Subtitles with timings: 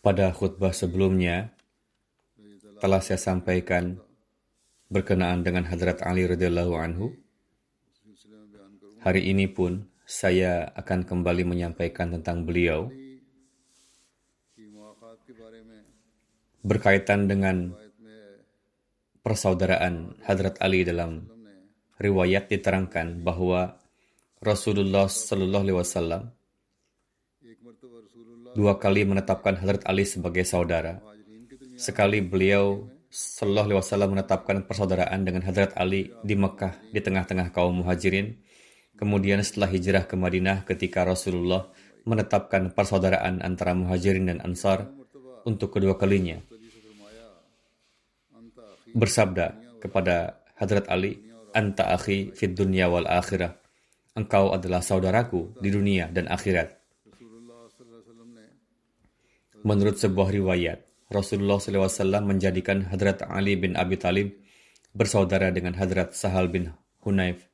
[0.00, 1.52] Pada khutbah sebelumnya
[2.80, 4.00] telah saya sampaikan
[4.88, 7.12] berkenaan dengan Hadrat Ali radhiyallahu anhu.
[9.04, 12.88] Hari ini pun saya akan kembali menyampaikan tentang beliau
[16.60, 17.72] berkaitan dengan
[19.20, 21.28] persaudaraan Hadrat Ali dalam
[22.00, 23.76] riwayat diterangkan bahwa
[24.40, 26.22] Rasulullah Shallallahu Alaihi Wasallam
[28.54, 30.98] dua kali menetapkan Hadrat Ali sebagai saudara.
[31.78, 37.82] Sekali beliau Sallallahu Alaihi Wasallam menetapkan persaudaraan dengan Hadrat Ali di Mekah di tengah-tengah kaum
[37.82, 38.38] muhajirin.
[38.94, 41.66] Kemudian setelah hijrah ke Madinah ketika Rasulullah
[42.06, 44.92] menetapkan persaudaraan antara muhajirin dan ansar
[45.42, 46.38] untuk kedua kalinya.
[48.94, 51.18] Bersabda kepada Hadrat Ali,
[51.50, 53.58] Anta akhi fid dunya wal akhirah.
[54.14, 56.79] Engkau adalah saudaraku di dunia dan akhirat.
[59.60, 60.80] Menurut sebuah riwayat,
[61.12, 64.32] Rasulullah SAW menjadikan Hadrat Ali bin Abi Talib
[64.96, 66.72] bersaudara dengan Hadrat Sahal bin
[67.04, 67.44] Hunayf.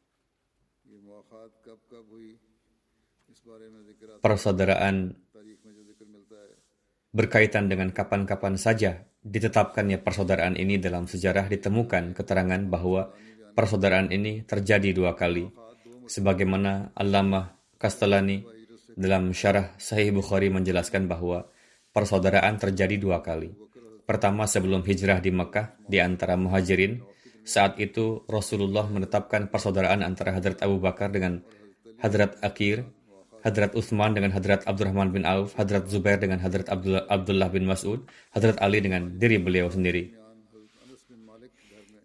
[4.21, 5.15] Persaudaraan
[7.17, 13.11] berkaitan dengan kapan-kapan saja ditetapkannya persaudaraan ini dalam sejarah ditemukan keterangan bahwa
[13.57, 15.49] persaudaraan ini terjadi dua kali.
[16.07, 18.47] Sebagaimana Allamah Kastalani
[18.95, 21.51] dalam syarah Sahih Bukhari menjelaskan bahwa
[21.97, 23.57] persaudaraan terjadi dua kali.
[24.05, 27.01] Pertama sebelum hijrah di Mekah di antara muhajirin,
[27.41, 31.41] saat itu Rasulullah menetapkan persaudaraan antara Hadrat Abu Bakar dengan
[32.05, 32.85] Hadrat Akir,
[33.41, 38.05] Hadrat Uthman dengan Hadrat Abdurrahman bin Auf, Hadrat Zubair dengan Hadrat Abdullah bin Mas'ud,
[38.37, 40.13] Hadrat Ali dengan diri beliau sendiri.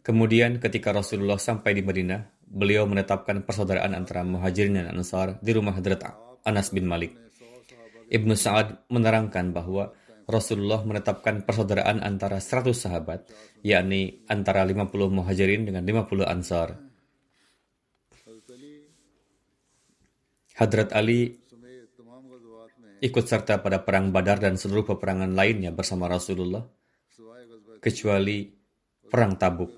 [0.02, 5.78] Kemudian ketika Rasulullah sampai di Madinah, beliau menetapkan persaudaraan antara muhajirin dan ansar di rumah
[5.78, 6.02] Hadrat
[6.46, 7.31] Anas bin Malik.
[8.12, 9.96] Ibnu Sa'ad menerangkan bahwa
[10.28, 13.32] Rasulullah menetapkan persaudaraan antara 100 sahabat,
[13.64, 16.76] yakni antara 50 muhajirin dengan 50 ansar.
[20.60, 21.40] Hadrat Ali
[23.02, 26.62] ikut serta pada perang Badar dan seluruh peperangan lainnya bersama Rasulullah,
[27.82, 28.46] kecuali
[29.10, 29.72] perang Tabuk.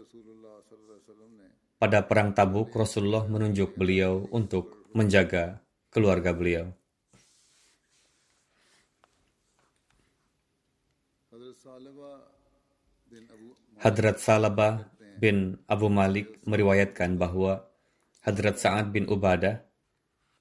[1.80, 6.68] Pada perang Tabuk, Rasulullah menunjuk beliau untuk menjaga keluarga beliau.
[13.84, 17.68] Hadrat Salabah bin Abu Malik meriwayatkan bahwa
[18.24, 19.60] Hadrat Sa'ad bin Ubadah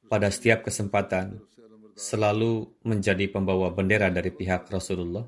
[0.06, 1.42] pada setiap kesempatan
[1.98, 5.26] selalu menjadi pembawa bendera dari pihak Rasulullah.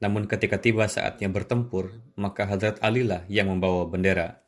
[0.00, 4.39] Namun ketika tiba saatnya bertempur, maka Hadrat Ali lah yang membawa bendera.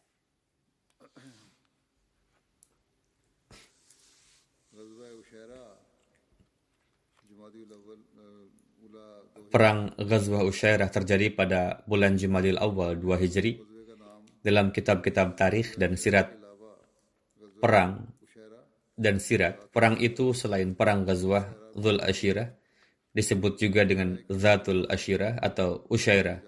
[9.52, 13.60] Perang Ghazwah Usyairah terjadi pada bulan Jumadil Awal 2 Hijri.
[14.40, 16.32] Dalam kitab-kitab tarikh dan sirat
[17.60, 18.08] perang
[18.96, 21.46] dan sirat, perang itu selain perang Ghazwah
[21.76, 22.48] Dhul Ashirah,
[23.12, 26.40] disebut juga dengan Zatul Ashirah atau Usyairah.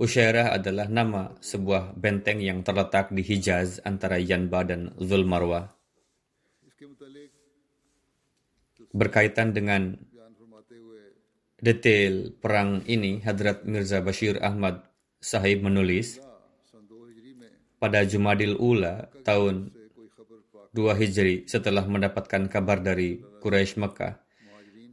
[0.00, 5.76] Usyairah adalah nama sebuah benteng yang terletak di Hijaz antara Yanba dan Zul Marwah.
[8.96, 9.96] Berkaitan dengan
[11.60, 14.84] detail perang ini, Hadrat Mirza Bashir Ahmad
[15.20, 16.20] Sahib menulis,
[17.76, 19.72] pada Jumadil Ula tahun
[20.72, 24.20] 2 Hijri setelah mendapatkan kabar dari Quraisy Mekah,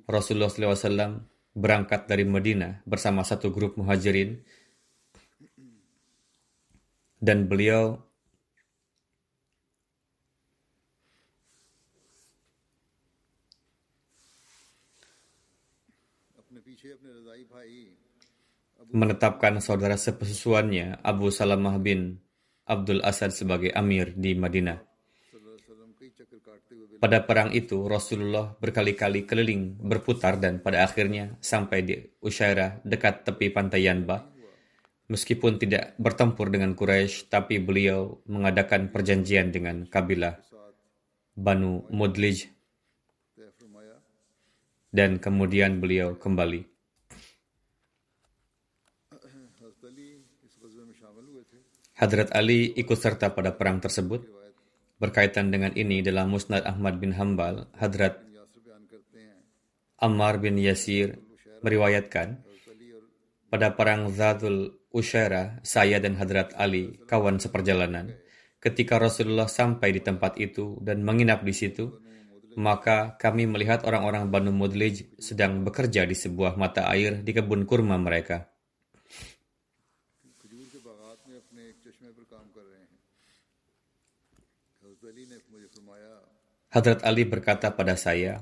[0.07, 1.24] Rasulullah SAW
[1.54, 4.42] berangkat dari Medina bersama satu grup muhajirin
[7.24, 8.04] dan beliau
[18.94, 22.22] menetapkan saudara sepesusuannya Abu Salamah bin
[22.69, 24.80] Abdul Asad sebagai amir di Madinah.
[27.04, 33.51] Pada perang itu, Rasulullah berkali-kali keliling berputar dan pada akhirnya sampai di Usyairah dekat tepi
[33.51, 34.31] pantai Yanba.
[35.12, 40.40] Meskipun tidak bertempur dengan Quraisy, tapi beliau mengadakan perjanjian dengan kabilah
[41.36, 42.48] Banu Mudlij
[44.94, 46.73] dan kemudian beliau kembali.
[52.04, 54.28] Hadrat Ali ikut serta pada perang tersebut
[55.00, 58.24] Berkaitan dengan ini dalam Musnad Ahmad bin Hambal, Hadrat
[60.00, 61.20] Ammar bin Yasir
[61.64, 62.40] meriwayatkan,
[63.52, 68.16] pada perang Zadul Ushaira, saya dan Hadrat Ali, kawan seperjalanan,
[68.64, 72.00] ketika Rasulullah sampai di tempat itu dan menginap di situ,
[72.56, 78.00] maka kami melihat orang-orang Banu Mudlij sedang bekerja di sebuah mata air di kebun kurma
[78.00, 78.53] mereka.
[86.74, 88.42] Hadrat Ali berkata pada saya,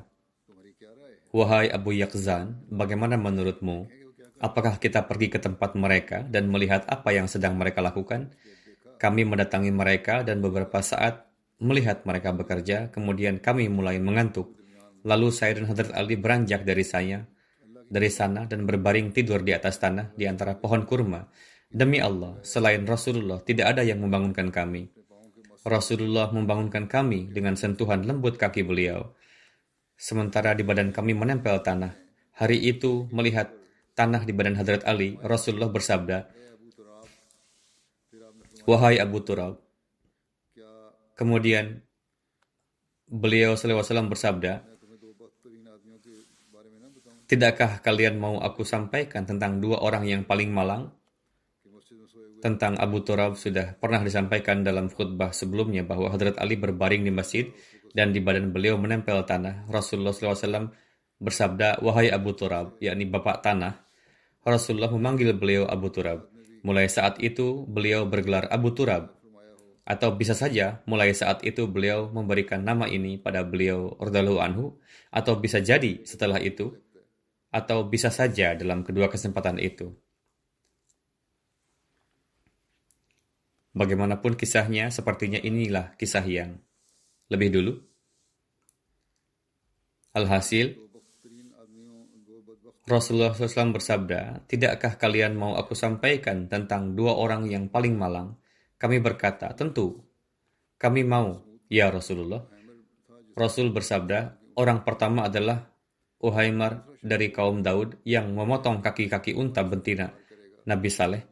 [1.36, 3.92] Wahai Abu Yakzan, bagaimana menurutmu?
[4.40, 8.32] Apakah kita pergi ke tempat mereka dan melihat apa yang sedang mereka lakukan?
[8.96, 11.28] Kami mendatangi mereka dan beberapa saat
[11.60, 14.56] melihat mereka bekerja, kemudian kami mulai mengantuk.
[15.04, 17.28] Lalu saya dan Hadrat Ali beranjak dari saya,
[17.68, 21.28] dari sana dan berbaring tidur di atas tanah di antara pohon kurma.
[21.68, 25.01] Demi Allah, selain Rasulullah, tidak ada yang membangunkan kami.
[25.62, 29.14] Rasulullah membangunkan kami dengan sentuhan lembut kaki beliau.
[29.94, 31.94] Sementara di badan kami menempel tanah.
[32.34, 33.54] Hari itu melihat
[33.94, 36.34] tanah di badan Hadrat Ali, Rasulullah bersabda,
[38.66, 39.62] Wahai Abu Turab.
[41.14, 41.86] Kemudian
[43.06, 44.66] beliau SAW bersabda,
[47.30, 50.92] Tidakkah kalian mau aku sampaikan tentang dua orang yang paling malang?
[52.42, 57.46] Tentang Abu Turab sudah pernah disampaikan dalam khutbah sebelumnya bahwa Hadrat Ali berbaring di masjid
[57.94, 59.70] dan di badan beliau menempel tanah.
[59.70, 60.74] Rasulullah SAW
[61.22, 63.86] bersabda, Wahai Abu Turab, yakni Bapak Tanah,
[64.42, 66.34] Rasulullah memanggil beliau Abu Turab.
[66.66, 69.14] Mulai saat itu, beliau bergelar Abu Turab.
[69.86, 74.66] Atau bisa saja, mulai saat itu beliau memberikan nama ini pada beliau Radhalu Anhu,
[75.14, 76.74] atau bisa jadi setelah itu,
[77.54, 79.94] atau bisa saja dalam kedua kesempatan itu.
[83.72, 86.60] Bagaimanapun kisahnya, sepertinya inilah kisah yang
[87.32, 87.74] lebih dulu.
[90.12, 90.76] Alhasil,
[92.84, 98.36] Rasulullah SAW bersabda, Tidakkah kalian mau aku sampaikan tentang dua orang yang paling malang?
[98.76, 100.04] Kami berkata, tentu.
[100.76, 101.40] Kami mau,
[101.72, 102.44] ya Rasulullah.
[103.32, 105.72] Rasul bersabda, orang pertama adalah
[106.20, 110.12] Uhaimar dari kaum Daud yang memotong kaki-kaki unta betina
[110.68, 111.31] Nabi Saleh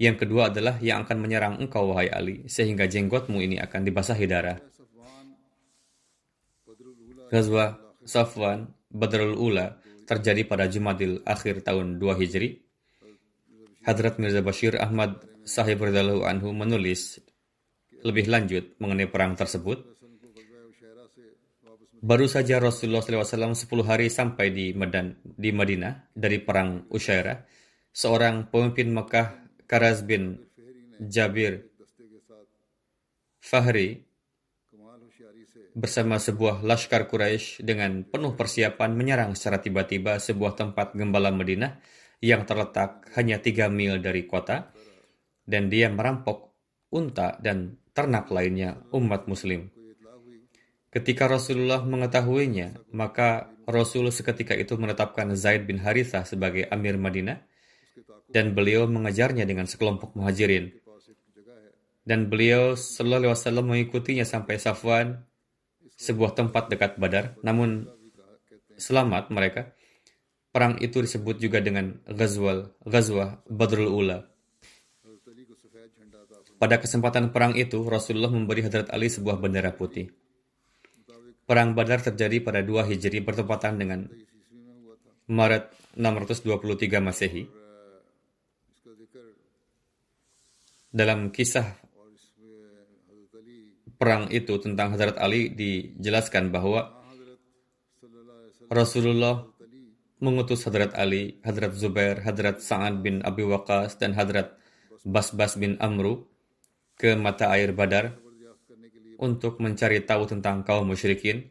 [0.00, 4.56] yang kedua adalah yang akan menyerang engkau, wahai Ali, sehingga jenggotmu ini akan dibasahi darah.
[7.28, 7.76] Ghazwa
[8.08, 9.76] Safwan Badrul Ula
[10.08, 12.64] terjadi pada Jumadil akhir tahun 2 Hijri.
[13.84, 17.20] Hadrat Mirza Bashir Ahmad Sahib Radhalahu Anhu menulis
[18.00, 19.84] lebih lanjut mengenai perang tersebut.
[22.00, 27.44] Baru saja Rasulullah SAW 10 hari sampai di Medan, di Madinah dari perang Usyairah,
[27.92, 30.34] seorang pemimpin Mekah Karaz bin
[30.98, 31.70] Jabir
[33.38, 34.02] Fahri
[35.78, 41.78] bersama sebuah laskar Quraisy dengan penuh persiapan menyerang secara tiba-tiba sebuah tempat gembala Madinah
[42.18, 44.74] yang terletak hanya tiga mil dari kota
[45.46, 46.50] dan dia merampok
[46.90, 49.70] unta dan ternak lainnya umat muslim.
[50.90, 57.49] Ketika Rasulullah mengetahuinya, maka Rasul seketika itu menetapkan Zaid bin Harithah sebagai Amir Madinah
[58.30, 60.74] dan beliau mengajarnya dengan sekelompok muhajirin.
[62.00, 65.22] Dan beliau sallallahu alaihi wasallam mengikutinya sampai Safwan,
[66.00, 67.36] sebuah tempat dekat Badar.
[67.44, 67.86] Namun
[68.80, 69.76] selamat mereka.
[70.50, 74.26] Perang itu disebut juga dengan Ghazwal, Ghazwah Badrul Ula.
[76.58, 80.10] Pada kesempatan perang itu, Rasulullah memberi Hadrat Ali sebuah bendera putih.
[81.46, 84.10] Perang Badar terjadi pada 2 Hijri bertepatan dengan
[85.30, 87.59] Maret 623 Masehi.
[90.90, 91.78] Dalam kisah
[93.94, 96.98] perang itu tentang Hazrat Ali dijelaskan bahwa
[98.70, 99.46] Rasulullah
[100.18, 104.58] mengutus Hazrat Ali, Hazrat Zubair, Hazrat Sa'ad bin Abi Waqas dan Hazrat
[105.06, 106.28] Basbas bin Amru
[106.98, 108.18] ke mata air Badar
[109.16, 111.48] untuk mencari tahu tentang kaum musyrikin.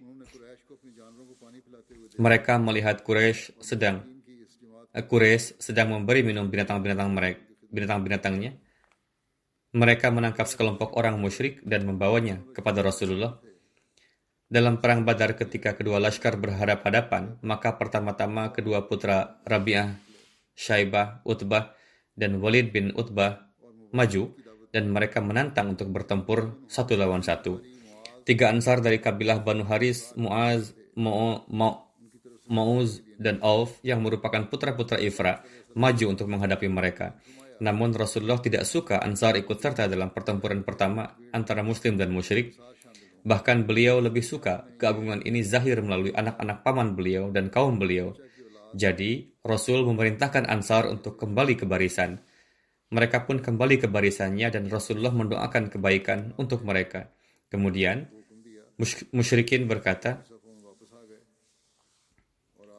[2.19, 4.03] Mereka melihat Quraisy sedang
[4.91, 7.39] Quraisy sedang memberi minum binatang-binatang mereka,
[7.71, 8.68] binatang-binatangnya.
[9.69, 13.37] Mereka menangkap sekelompok orang musyrik dan membawanya kepada Rasulullah.
[14.49, 19.93] Dalam perang Badar ketika kedua laskar berhadap-hadapan, maka pertama-tama kedua putra Rabi'ah,
[20.57, 21.77] Syaibah, Utbah,
[22.17, 23.45] dan Walid bin Utbah
[23.93, 24.33] maju
[24.73, 27.61] dan mereka menantang untuk bertempur satu lawan satu.
[28.25, 31.81] Tiga ansar dari kabilah Banu Haris, Muaz, Mu- Mu-
[32.49, 35.45] Mu'uz, dan Auf yang merupakan putra-putra Ifra
[35.77, 37.13] maju untuk menghadapi mereka.
[37.59, 42.55] Namun Rasulullah tidak suka ansar ikut serta dalam pertempuran pertama antara muslim dan musyrik.
[43.19, 48.15] Bahkan beliau lebih suka keagungan ini zahir melalui anak-anak paman beliau dan kaum beliau.
[48.71, 52.21] Jadi, Rasul memerintahkan Ansar untuk kembali ke barisan.
[52.89, 57.11] Mereka pun kembali ke barisannya dan Rasulullah mendoakan kebaikan untuk mereka.
[57.51, 58.07] Kemudian,
[58.79, 60.23] musyrik- musyrikin berkata,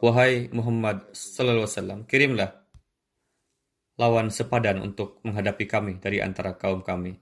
[0.01, 2.60] Wahai Muhammad sallallahu alaihi wasallam, kirimlah
[3.99, 7.17] lawan sepadan untuk menghadapi kami dari antara kaum kami.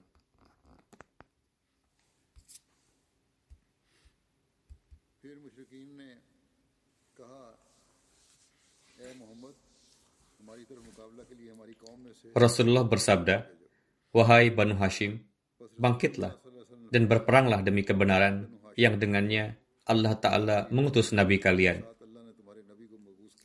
[12.34, 13.36] Rasulullah bersabda,
[14.10, 15.22] Wahai Banu Hashim,
[15.78, 16.34] bangkitlah
[16.90, 19.54] dan berperanglah demi kebenaran yang dengannya
[19.86, 21.82] Allah Ta'ala mengutus Nabi kalian.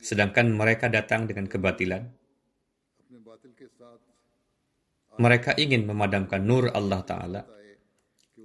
[0.02, 2.06] Sedangkan mereka datang dengan kebatilan,
[5.16, 7.42] mereka ingin memadamkan nur Allah Ta'ala.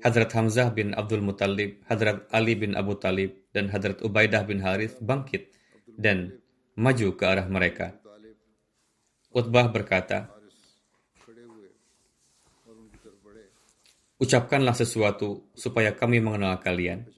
[0.02, 4.98] Hadrat Hamzah bin Abdul Muttalib, Hadrat Ali bin Abu Talib, dan Hadrat Ubaidah bin Harith
[4.98, 5.54] bangkit
[5.94, 6.42] dan
[6.74, 8.02] maju ke arah mereka.
[9.30, 10.32] Utbah berkata,
[14.22, 17.10] Ucapkanlah sesuatu supaya kami mengenal kalian.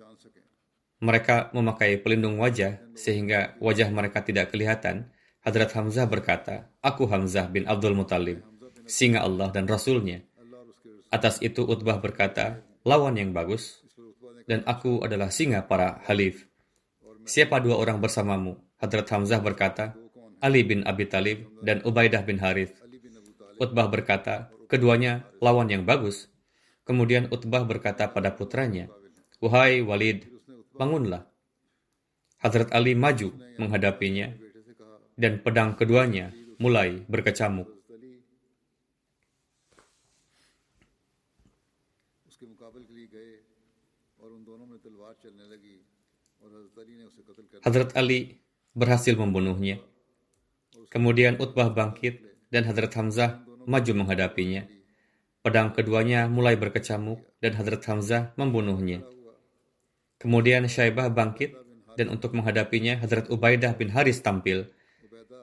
[1.03, 5.11] Mereka memakai pelindung wajah sehingga wajah mereka tidak kelihatan.
[5.43, 8.52] Hadrat Hamzah berkata, Aku Hamzah bin Abdul Muttalib
[8.87, 10.23] singa Allah dan Rasulnya.
[11.13, 13.83] Atas itu Utbah berkata, lawan yang bagus,
[14.49, 16.49] dan aku adalah singa para halif.
[17.23, 18.59] Siapa dua orang bersamamu?
[18.81, 19.95] Hadrat Hamzah berkata,
[20.43, 22.75] Ali bin Abi Talib dan Ubaidah bin Harith.
[23.55, 26.27] Utbah berkata, keduanya lawan yang bagus.
[26.83, 28.91] Kemudian Utbah berkata pada putranya,
[29.39, 30.27] Wahai Walid,
[30.75, 31.31] bangunlah.
[32.43, 34.35] Hadrat Ali maju menghadapinya
[35.15, 37.82] dan pedang keduanya mulai berkecamuk.
[47.63, 48.43] Hadrat Ali
[48.75, 49.79] berhasil membunuhnya.
[50.91, 52.21] Kemudian Utbah bangkit
[52.53, 54.67] dan Hadrat Hamzah maju menghadapinya.
[55.43, 59.01] Pedang keduanya mulai berkecamuk dan Hadrat Hamzah membunuhnya.
[60.21, 61.55] Kemudian Syaibah bangkit
[61.99, 64.71] dan untuk menghadapinya Hadrat Ubaidah bin Haris tampil.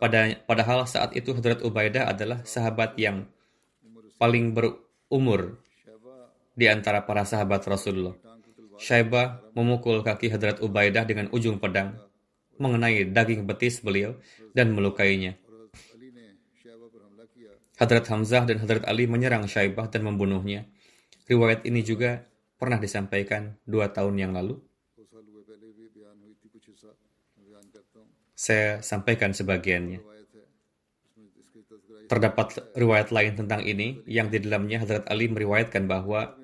[0.00, 3.28] Pada, padahal saat itu Hadrat Ubaidah adalah sahabat yang
[4.16, 5.60] paling berumur
[6.56, 8.29] di antara para sahabat Rasulullah.
[8.80, 12.00] Syaibah memukul kaki Hadrat Ubaidah dengan ujung pedang,
[12.56, 14.16] mengenai daging betis beliau
[14.56, 15.36] dan melukainya.
[17.76, 20.64] Hadrat Hamzah dan Hadrat Ali menyerang Syaibah dan membunuhnya.
[21.28, 22.24] Riwayat ini juga
[22.56, 24.56] pernah disampaikan dua tahun yang lalu.
[28.36, 30.00] Saya sampaikan sebagiannya.
[32.08, 36.36] Terdapat riwayat lain tentang ini yang di dalamnya Hadrat Ali meriwayatkan bahwa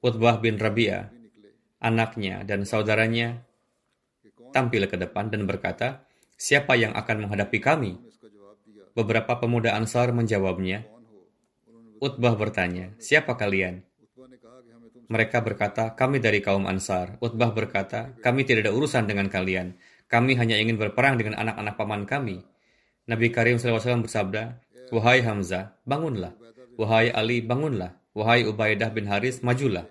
[0.00, 1.12] Utbah bin Rabia,
[1.76, 3.44] anaknya dan saudaranya
[4.48, 6.08] tampil ke depan dan berkata,
[6.40, 8.00] siapa yang akan menghadapi kami?
[8.96, 10.88] Beberapa pemuda Ansar menjawabnya,
[12.00, 13.84] Utbah bertanya, siapa kalian?
[15.12, 17.20] Mereka berkata, kami dari kaum Ansar.
[17.20, 19.76] Utbah berkata, kami tidak ada urusan dengan kalian.
[20.08, 22.40] Kami hanya ingin berperang dengan anak-anak paman kami.
[23.04, 26.32] Nabi Karim SAW bersabda, Wahai Hamzah, bangunlah.
[26.80, 27.99] Wahai Ali, bangunlah.
[28.10, 29.86] Wahai Ubaidah bin Haris, majulah.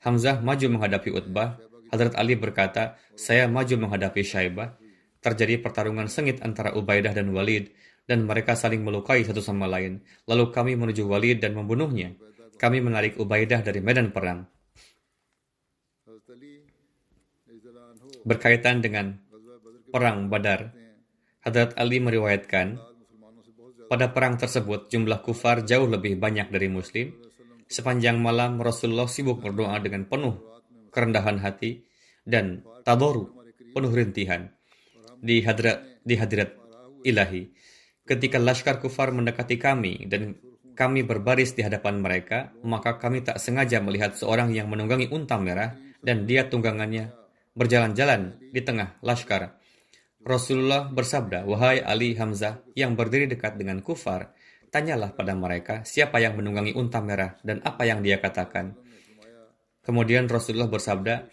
[0.00, 1.60] Hamzah maju menghadapi Utbah.
[1.92, 4.80] Hazrat Ali berkata, saya maju menghadapi Syaibah.
[5.20, 7.72] Terjadi pertarungan sengit antara Ubaidah dan Walid,
[8.04, 10.04] dan mereka saling melukai satu sama lain.
[10.28, 12.12] Lalu kami menuju Walid dan membunuhnya.
[12.60, 14.44] Kami menarik Ubaidah dari medan perang.
[18.24, 19.20] Berkaitan dengan
[19.92, 20.72] perang Badar,
[21.44, 22.80] Hadrat Ali meriwayatkan,
[23.84, 27.12] pada perang tersebut jumlah kufar jauh lebih banyak dari muslim,
[27.68, 30.36] Sepanjang malam Rasulullah sibuk berdoa dengan penuh
[30.92, 31.82] kerendahan hati
[32.22, 33.32] dan tadoru,
[33.74, 34.52] penuh rintihan
[35.18, 36.54] di hadrat di hadirat
[37.02, 37.48] ilahi.
[38.04, 40.36] Ketika laskar kufar mendekati kami dan
[40.76, 45.72] kami berbaris di hadapan mereka, maka kami tak sengaja melihat seorang yang menunggangi unta merah
[46.04, 47.14] dan dia tunggangannya
[47.56, 49.56] berjalan-jalan di tengah laskar.
[50.24, 54.32] Rasulullah bersabda, Wahai Ali Hamzah yang berdiri dekat dengan kufar,
[54.74, 58.74] tanyalah pada mereka siapa yang menunggangi unta merah dan apa yang dia katakan.
[59.86, 61.30] Kemudian Rasulullah bersabda,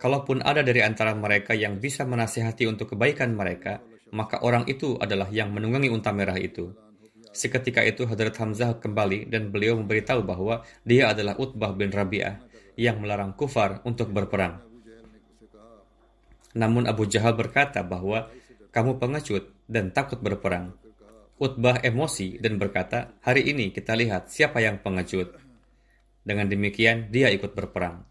[0.00, 3.84] Kalaupun ada dari antara mereka yang bisa menasihati untuk kebaikan mereka,
[4.16, 6.72] maka orang itu adalah yang menunggangi unta merah itu.
[7.36, 12.40] Seketika itu Hadrat Hamzah kembali dan beliau memberitahu bahwa dia adalah Utbah bin Rabi'ah
[12.80, 14.64] yang melarang kufar untuk berperang.
[16.56, 18.32] Namun Abu Jahal berkata bahwa
[18.72, 20.79] kamu pengecut dan takut berperang.
[21.40, 25.40] Utbah emosi dan berkata, hari ini kita lihat siapa yang pengecut.
[26.20, 28.04] Dengan demikian dia ikut berperang.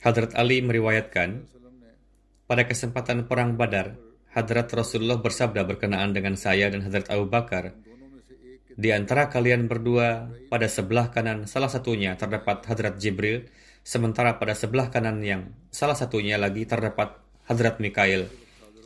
[0.00, 1.44] Hadrat Ali meriwayatkan,
[2.48, 4.00] pada kesempatan perang Badar,
[4.32, 7.76] Hadrat Rasulullah bersabda berkenaan dengan saya dan Hadrat Abu Bakar,
[8.78, 13.50] di antara kalian berdua, pada sebelah kanan salah satunya terdapat Hadrat Jibril,
[13.88, 17.16] sementara pada sebelah kanan yang salah satunya lagi terdapat
[17.48, 18.28] Hadrat Mikail.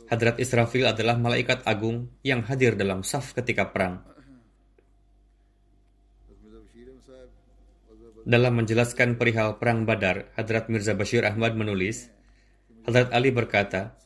[0.07, 3.99] Hadrat Israfil adalah malaikat agung yang hadir dalam saf ketika perang.
[8.23, 12.07] Dalam menjelaskan perihal Perang Badar, Hadrat Mirza Bashir Ahmad menulis,
[12.87, 13.99] Hadrat Ali berkata,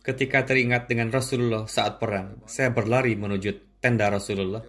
[0.00, 4.64] Ketika teringat dengan Rasulullah saat perang, saya berlari menuju tenda Rasulullah.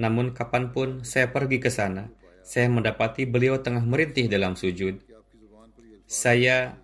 [0.00, 2.08] Namun kapan pun saya pergi ke sana,
[2.44, 5.00] saya mendapati beliau tengah merintih dalam sujud.
[6.04, 6.76] Saya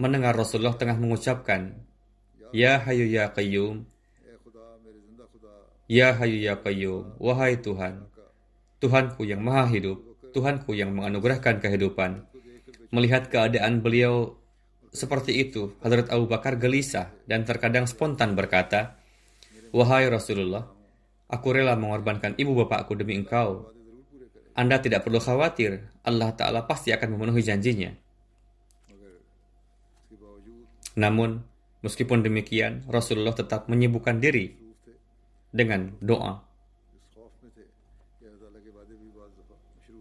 [0.00, 1.76] mendengar Rasulullah tengah mengucapkan,
[2.56, 3.84] Ya Hayu Ya Qayyum,
[5.84, 8.08] Ya Hayu Ya Qayyum, Wahai Tuhan,
[8.80, 10.00] Tuhanku yang maha hidup,
[10.32, 12.24] Tuhanku yang menganugerahkan kehidupan.
[12.88, 14.40] Melihat keadaan beliau
[14.90, 18.96] seperti itu, Hadrat Abu Bakar gelisah dan terkadang spontan berkata,
[19.70, 20.66] Wahai Rasulullah,
[21.30, 23.70] aku rela mengorbankan ibu bapakku demi engkau.
[24.60, 27.96] Anda tidak perlu khawatir, Allah Ta'ala pasti akan memenuhi janjinya.
[31.00, 31.40] Namun,
[31.80, 34.52] meskipun demikian, Rasulullah tetap menyibukkan diri
[35.48, 36.44] dengan doa.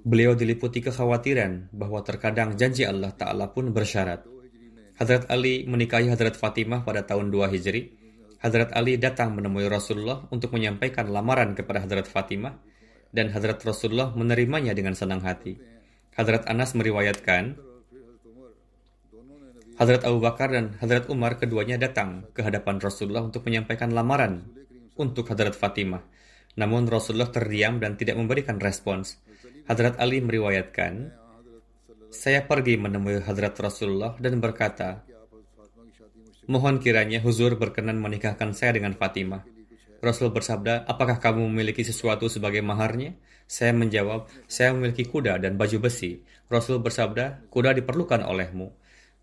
[0.04, 4.28] Beliau diliputi kekhawatiran bahwa terkadang janji Allah Ta'ala pun bersyarat.
[5.00, 7.96] Hadrat Ali menikahi Hadrat Fatimah pada tahun 2 Hijri.
[8.44, 12.69] Hadrat Ali datang menemui Rasulullah untuk menyampaikan lamaran kepada Hadrat Fatimah
[13.10, 15.58] dan Hadrat Rasulullah menerimanya dengan senang hati.
[16.14, 17.58] Hadrat Anas meriwayatkan,
[19.80, 24.44] Hadrat Abu Bakar dan Hadrat Umar keduanya datang ke hadapan Rasulullah untuk menyampaikan lamaran
[25.00, 26.04] untuk Hadrat Fatimah.
[26.60, 29.16] Namun Rasulullah terdiam dan tidak memberikan respons.
[29.72, 31.16] Hadrat Ali meriwayatkan,
[32.12, 35.08] saya pergi menemui Hadrat Rasulullah dan berkata,
[36.50, 39.59] Mohon kiranya Huzur berkenan menikahkan saya dengan Fatimah.
[40.00, 43.20] Rasul bersabda, apakah kamu memiliki sesuatu sebagai maharnya?
[43.50, 46.24] Saya menjawab, saya memiliki kuda dan baju besi.
[46.48, 48.72] Rasul bersabda, kuda diperlukan olehmu.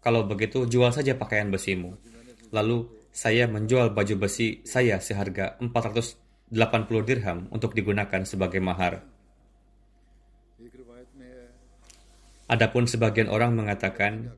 [0.04, 1.96] Kalau begitu, jual saja pakaian besimu.
[2.52, 6.52] Lalu, saya menjual baju besi saya seharga 480
[7.08, 9.00] dirham untuk digunakan sebagai mahar.
[12.46, 14.30] Adapun sebagian orang mengatakan,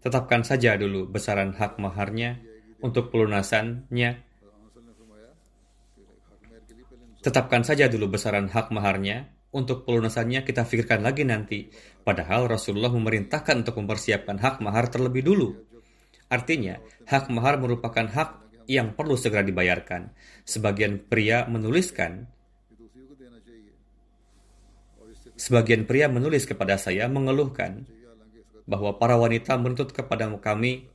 [0.00, 2.40] tetapkan saja dulu besaran hak maharnya
[2.80, 4.33] untuk pelunasannya.
[7.24, 11.72] Tetapkan saja dulu besaran hak maharnya untuk pelunasannya kita pikirkan lagi nanti.
[12.04, 15.56] Padahal Rasulullah memerintahkan untuk mempersiapkan hak mahar terlebih dulu.
[16.28, 16.76] Artinya,
[17.08, 20.12] hak mahar merupakan hak yang perlu segera dibayarkan.
[20.44, 22.28] Sebagian pria menuliskan
[25.34, 27.90] Sebagian pria menulis kepada saya mengeluhkan
[28.70, 30.86] bahwa para wanita menuntut kepada kami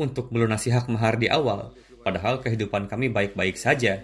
[0.00, 4.00] untuk melunasi hak mahar di awal, padahal kehidupan kami baik-baik saja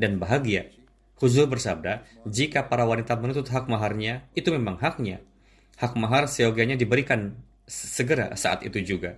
[0.00, 0.75] dan bahagia.
[1.16, 5.24] Huzur bersabda, jika para wanita menuntut hak maharnya, itu memang haknya.
[5.80, 9.16] Hak mahar seyogianya diberikan segera saat itu juga.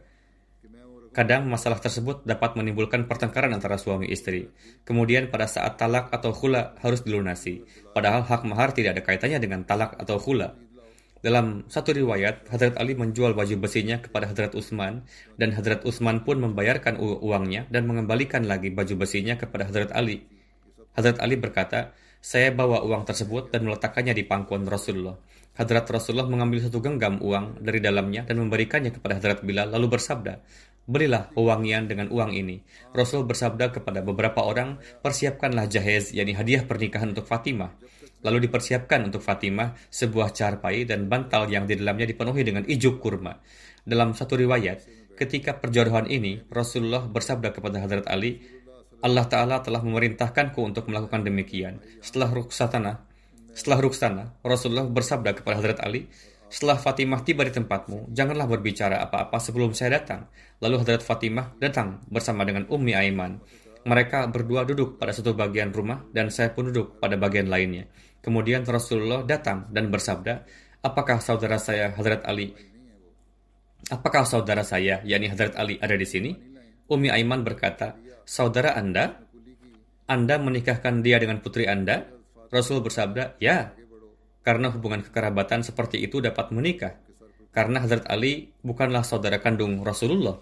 [1.10, 4.46] Kadang masalah tersebut dapat menimbulkan pertengkaran antara suami istri.
[4.86, 7.66] Kemudian pada saat talak atau hula harus dilunasi.
[7.90, 10.54] Padahal hak mahar tidak ada kaitannya dengan talak atau hula.
[11.18, 15.02] Dalam satu riwayat, Hadrat Ali menjual baju besinya kepada Hadrat Utsman
[15.34, 20.37] dan Hadrat Utsman pun membayarkan uangnya dan mengembalikan lagi baju besinya kepada Hadrat Ali.
[20.98, 25.14] Hadrat Ali berkata, saya bawa uang tersebut dan meletakkannya di pangkuan Rasulullah.
[25.54, 30.42] Hadrat Rasulullah mengambil satu genggam uang dari dalamnya dan memberikannya kepada Hadrat Bilal lalu bersabda,
[30.88, 32.64] Belilah pewangian dengan uang ini.
[32.96, 37.76] Rasul bersabda kepada beberapa orang, persiapkanlah jahez, yakni hadiah pernikahan untuk Fatimah.
[38.24, 43.36] Lalu dipersiapkan untuk Fatimah sebuah carpai dan bantal yang di dalamnya dipenuhi dengan ijuk kurma.
[43.84, 48.40] Dalam satu riwayat, ketika perjodohan ini, Rasulullah bersabda kepada Hadrat Ali,
[48.98, 51.78] Allah Ta'ala telah memerintahkanku untuk melakukan demikian.
[52.02, 52.92] Setelah ruksatana,
[53.54, 56.10] setelah ruksana, Rasulullah bersabda kepada Hadrat Ali,
[56.48, 60.30] setelah Fatimah tiba di tempatmu, janganlah berbicara apa-apa sebelum saya datang.
[60.58, 63.38] Lalu Hadrat Fatimah datang bersama dengan Ummi Aiman.
[63.86, 67.86] Mereka berdua duduk pada satu bagian rumah dan saya pun duduk pada bagian lainnya.
[68.18, 70.42] Kemudian Rasulullah datang dan bersabda,
[70.82, 72.50] apakah saudara saya Hadrat Ali?
[73.88, 76.30] Apakah saudara saya, yakni Hadrat Ali ada di sini?
[76.88, 77.94] Ummi Aiman berkata,
[78.28, 79.24] saudara Anda?
[80.04, 82.04] Anda menikahkan dia dengan putri Anda?
[82.52, 83.72] Rasul bersabda, ya,
[84.44, 87.00] karena hubungan kekerabatan seperti itu dapat menikah.
[87.48, 90.36] Karena Hazrat Ali bukanlah saudara kandung Rasulullah.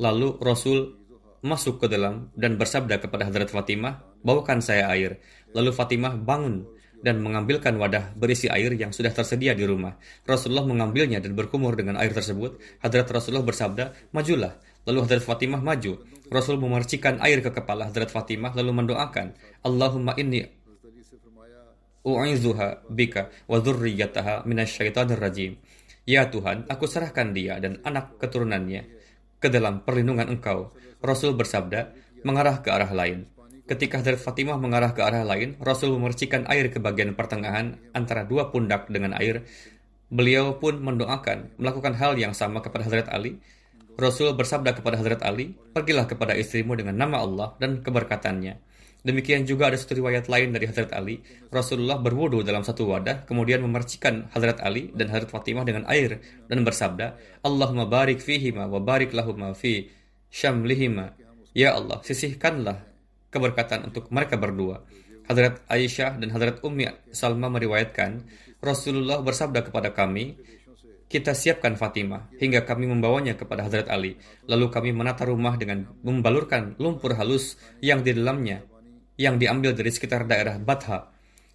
[0.00, 0.96] Lalu Rasul
[1.44, 5.20] masuk ke dalam dan bersabda kepada Hazrat Fatimah, bawakan saya air.
[5.52, 6.64] Lalu Fatimah bangun
[7.00, 9.96] dan mengambilkan wadah berisi air yang sudah tersedia di rumah.
[10.24, 12.80] Rasulullah mengambilnya dan berkumur dengan air tersebut.
[12.80, 14.56] Hadrat Rasulullah bersabda, majulah.
[14.88, 16.00] Lalu Hadrat Fatimah maju.
[16.26, 20.42] Rasul memercikan air ke kepala Hadrat Fatimah lalu mendoakan, Allahumma inni
[22.06, 25.58] u'izuha bika wa dzurriyyataha minasyaitonir rajim.
[26.06, 28.86] Ya Tuhan, aku serahkan dia dan anak keturunannya
[29.42, 30.70] ke dalam perlindungan Engkau.
[31.02, 31.90] Rasul bersabda,
[32.22, 33.26] mengarah ke arah lain.
[33.66, 38.54] Ketika Hadrat Fatimah mengarah ke arah lain, Rasul memercikan air ke bagian pertengahan antara dua
[38.54, 39.42] pundak dengan air.
[40.06, 43.42] Beliau pun mendoakan, melakukan hal yang sama kepada Hadrat Ali.
[43.96, 48.60] Rasul bersabda kepada Hadrat Ali, pergilah kepada istrimu dengan nama Allah dan keberkatannya.
[49.06, 51.22] Demikian juga ada satu riwayat lain dari Hadrat Ali.
[51.48, 56.60] Rasulullah berwudu dalam satu wadah, kemudian memercikan Hadrat Ali dan Hadrat Fatimah dengan air dan
[56.66, 59.88] bersabda, Allahumma barik fihima wa barik lahuma fi
[60.28, 61.16] syamlihima.
[61.56, 62.82] Ya Allah, sisihkanlah
[63.32, 64.84] keberkatan untuk mereka berdua.
[65.24, 68.26] Hadrat Aisyah dan Hadrat Ummi Salma meriwayatkan,
[68.60, 70.34] Rasulullah bersabda kepada kami,
[71.06, 74.18] kita siapkan Fatimah hingga kami membawanya kepada Hadrat Ali.
[74.50, 78.66] Lalu kami menata rumah dengan membalurkan lumpur halus yang di dalamnya
[79.16, 81.08] yang diambil dari sekitar daerah Batha,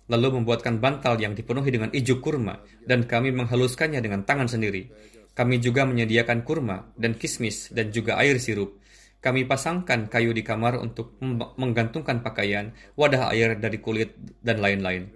[0.10, 4.90] lalu membuatkan bantal yang dipenuhi dengan ijuk kurma, dan kami menghaluskannya dengan tangan sendiri.
[5.32, 8.82] Kami juga menyediakan kurma dan kismis dan juga air sirup.
[9.22, 11.22] Kami pasangkan kayu di kamar untuk
[11.56, 15.14] menggantungkan pakaian, wadah air dari kulit, dan lain-lain.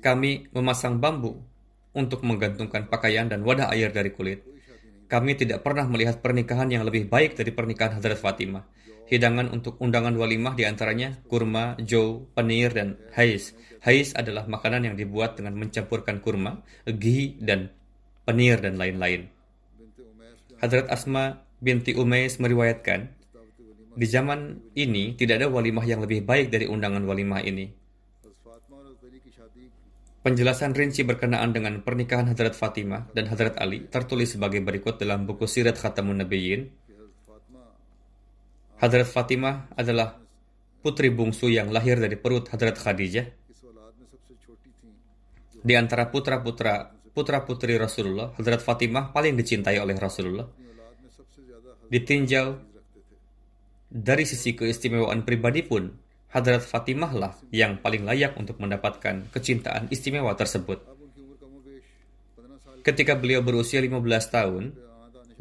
[0.00, 1.49] Kami memasang bambu
[1.94, 4.46] untuk menggantungkan pakaian dan wadah air dari kulit.
[5.10, 8.62] Kami tidak pernah melihat pernikahan yang lebih baik dari pernikahan Hadrat Fatimah.
[9.10, 13.58] Hidangan untuk undangan walimah di antaranya kurma, jau, penir, dan hais.
[13.82, 17.74] Hais adalah makanan yang dibuat dengan mencampurkan kurma, ghee, dan
[18.22, 19.26] penir, dan lain-lain.
[20.62, 23.18] Hadrat Asma binti Umais meriwayatkan,
[23.98, 27.79] di zaman ini tidak ada walimah yang lebih baik dari undangan walimah ini.
[30.20, 35.48] Penjelasan rinci berkenaan dengan pernikahan Hadrat Fatimah dan Hadrat Ali tertulis sebagai berikut dalam buku
[35.48, 36.68] Sirat Khatamun Nabiyyin
[38.80, 40.16] Hadrat Fatimah adalah
[40.80, 43.28] putri bungsu yang lahir dari perut Hadrat Khadijah.
[45.60, 50.48] Di antara putra-putra putra-putri Rasulullah, Hadrat Fatimah paling dicintai oleh Rasulullah.
[51.92, 52.56] Ditinjau
[53.92, 55.92] dari sisi keistimewaan pribadi pun,
[56.30, 60.78] Hadrat Fatimah lah yang paling layak untuk mendapatkan kecintaan istimewa tersebut.
[62.86, 63.98] Ketika beliau berusia 15
[64.30, 64.64] tahun,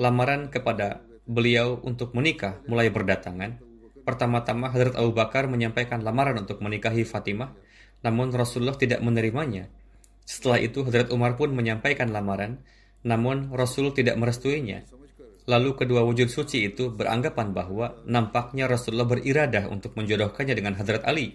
[0.01, 3.61] lamaran kepada beliau untuk menikah mulai berdatangan.
[4.01, 7.53] Pertama-tama Hadrat Abu Bakar menyampaikan lamaran untuk menikahi Fatimah,
[8.01, 9.69] namun Rasulullah tidak menerimanya.
[10.25, 12.65] Setelah itu Hadrat Umar pun menyampaikan lamaran,
[13.05, 14.83] namun Rasul tidak merestuinya.
[15.49, 21.33] Lalu kedua wujud suci itu beranggapan bahwa nampaknya Rasulullah beriradah untuk menjodohkannya dengan Hadrat Ali.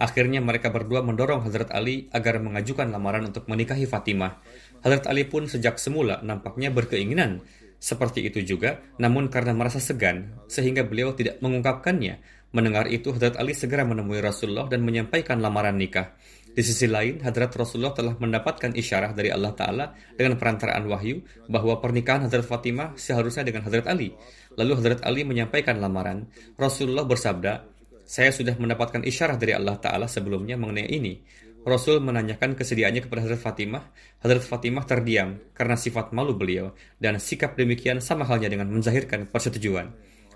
[0.00, 4.40] Akhirnya mereka berdua mendorong Hadrat Ali agar mengajukan lamaran untuk menikahi Fatimah.
[4.80, 7.44] Hadrat Ali pun sejak semula nampaknya berkeinginan
[7.76, 12.16] seperti itu juga, namun karena merasa segan, sehingga beliau tidak mengungkapkannya.
[12.56, 16.16] Mendengar itu, Hadrat Ali segera menemui Rasulullah dan menyampaikan lamaran nikah.
[16.54, 21.82] Di sisi lain, Hadrat Rasulullah telah mendapatkan isyarah dari Allah Ta'ala dengan perantaraan wahyu bahwa
[21.82, 24.14] pernikahan Hadrat Fatimah seharusnya dengan Hadrat Ali.
[24.54, 26.30] Lalu Hadrat Ali menyampaikan lamaran.
[26.54, 27.66] Rasulullah bersabda,
[28.06, 31.18] saya sudah mendapatkan isyarah dari Allah Ta'ala sebelumnya mengenai ini.
[31.66, 33.82] Rasul menanyakan kesediaannya kepada Hadrat Fatimah.
[34.22, 36.70] Hadrat Fatimah terdiam karena sifat malu beliau
[37.02, 39.90] dan sikap demikian sama halnya dengan menzahirkan persetujuan.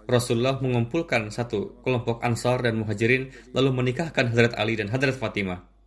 [0.09, 5.78] Rasulullah mengumpulkan satu kelompok Ansar dan Muhajirin lalu menikahkan Hadrat Ali dan Hadrat Fatimah.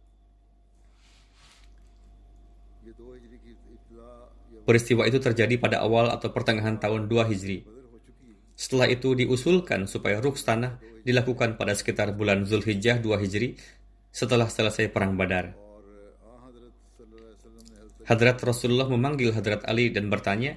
[4.71, 7.67] Peristiwa itu terjadi pada awal atau pertengahan tahun 2 Hijri.
[8.55, 13.60] Setelah itu diusulkan supaya ruks tanah dilakukan pada sekitar bulan Zulhijjah 2 Hijri
[14.15, 15.51] setelah selesai perang Badar.
[18.07, 20.55] Hadrat Rasulullah memanggil Hadrat Ali dan bertanya,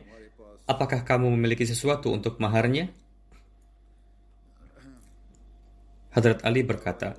[0.70, 2.94] apakah kamu memiliki sesuatu untuk maharnya?
[6.14, 7.18] Hadrat Ali berkata,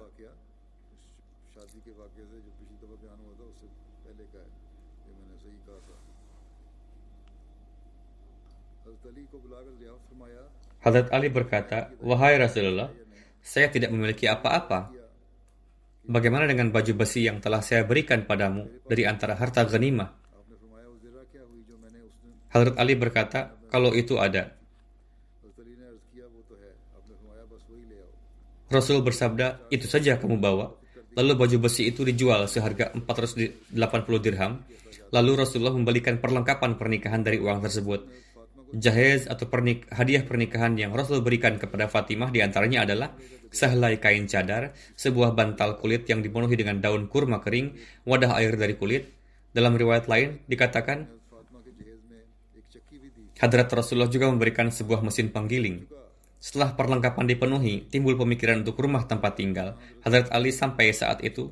[10.85, 12.93] Hadrat Ali berkata, Wahai Rasulullah,
[13.41, 14.93] saya tidak memiliki apa-apa.
[16.05, 20.13] Bagaimana dengan baju besi yang telah saya berikan padamu dari antara harta ghanimah?
[22.53, 24.53] Hadrat Ali berkata, kalau itu ada.
[28.69, 30.69] Rasul bersabda, itu saja kamu bawa.
[31.17, 33.73] Lalu baju besi itu dijual seharga 480
[34.21, 34.61] dirham.
[35.09, 38.05] Lalu Rasulullah membalikan perlengkapan pernikahan dari uang tersebut
[38.73, 43.13] jahez atau pernik hadiah pernikahan yang Rasul berikan kepada Fatimah di antaranya adalah
[43.53, 48.75] sehelai kain cadar, sebuah bantal kulit yang dipenuhi dengan daun kurma kering, wadah air dari
[48.75, 49.11] kulit.
[49.55, 51.07] Dalam riwayat lain dikatakan
[53.35, 55.87] Hadrat Rasulullah juga memberikan sebuah mesin penggiling.
[56.39, 59.75] Setelah perlengkapan dipenuhi, timbul pemikiran untuk rumah tempat tinggal.
[60.07, 61.51] Hadrat Ali sampai saat itu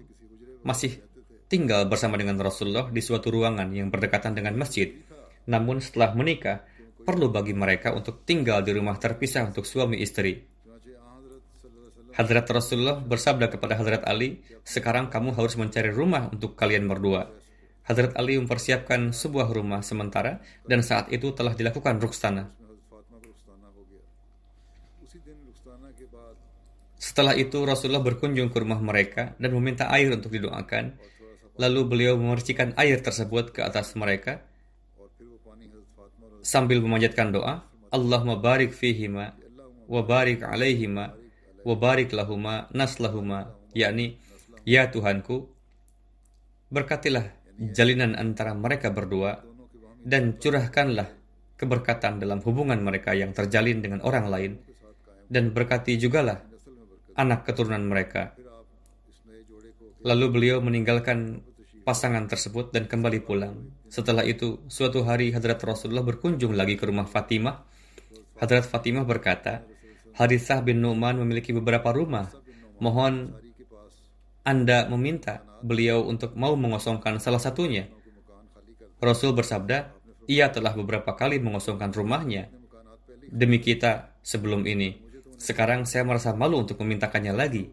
[0.63, 1.03] masih
[1.51, 4.95] tinggal bersama dengan Rasulullah di suatu ruangan yang berdekatan dengan masjid.
[5.43, 6.63] Namun setelah menikah,
[7.03, 10.39] perlu bagi mereka untuk tinggal di rumah terpisah untuk suami istri.
[12.13, 17.25] Hadrat Rasulullah bersabda kepada Hadrat Ali, sekarang kamu harus mencari rumah untuk kalian berdua.
[17.83, 22.53] Hadrat Ali mempersiapkan sebuah rumah sementara dan saat itu telah dilakukan ruksana.
[27.01, 30.95] Setelah itu Rasulullah berkunjung ke rumah mereka dan meminta air untuk didoakan.
[31.59, 34.41] Lalu beliau memercikan air tersebut ke atas mereka
[36.43, 39.33] sambil memanjatkan doa, Allahumma barik fihima
[39.87, 41.15] wa barik alaihima
[41.63, 44.19] wa barik lahuma naslahuma yakni
[44.67, 45.47] ya Tuhanku
[46.73, 47.31] berkatilah
[47.71, 49.39] jalinan antara mereka berdua
[50.03, 51.07] dan curahkanlah
[51.55, 54.51] keberkatan dalam hubungan mereka yang terjalin dengan orang lain
[55.31, 56.43] dan berkati jugalah
[57.15, 58.35] anak keturunan mereka.
[60.03, 61.39] Lalu beliau meninggalkan
[61.83, 63.71] pasangan tersebut dan kembali pulang.
[63.91, 67.63] Setelah itu, suatu hari Hadrat Rasulullah berkunjung lagi ke rumah Fatimah.
[68.39, 69.67] Hadrat Fatimah berkata,
[70.15, 72.31] Harithah bin Nu'man memiliki beberapa rumah.
[72.79, 73.35] Mohon
[74.47, 77.87] Anda meminta beliau untuk mau mengosongkan salah satunya.
[79.03, 79.91] Rasul bersabda,
[80.27, 82.47] ia telah beberapa kali mengosongkan rumahnya.
[83.27, 85.03] Demi kita sebelum ini.
[85.35, 87.67] Sekarang saya merasa malu untuk memintakannya lagi.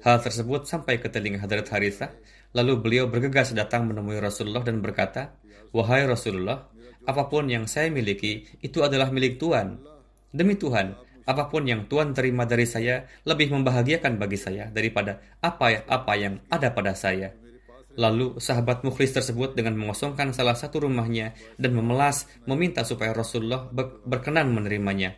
[0.00, 2.10] Hal tersebut sampai ke telinga Hadrat Harithah
[2.52, 5.36] Lalu beliau bergegas datang menemui Rasulullah dan berkata,
[5.72, 6.68] Wahai Rasulullah,
[7.08, 9.80] apa pun yang saya miliki, itu adalah milik Tuhan.
[10.28, 10.92] Demi Tuhan,
[11.24, 16.68] apa pun yang Tuhan terima dari saya lebih membahagiakan bagi saya daripada apa-apa yang ada
[16.74, 17.32] pada saya.
[17.92, 23.68] Lalu sahabat mukhlis tersebut dengan mengosongkan salah satu rumahnya dan memelas meminta supaya Rasulullah
[24.04, 25.16] berkenan menerimanya.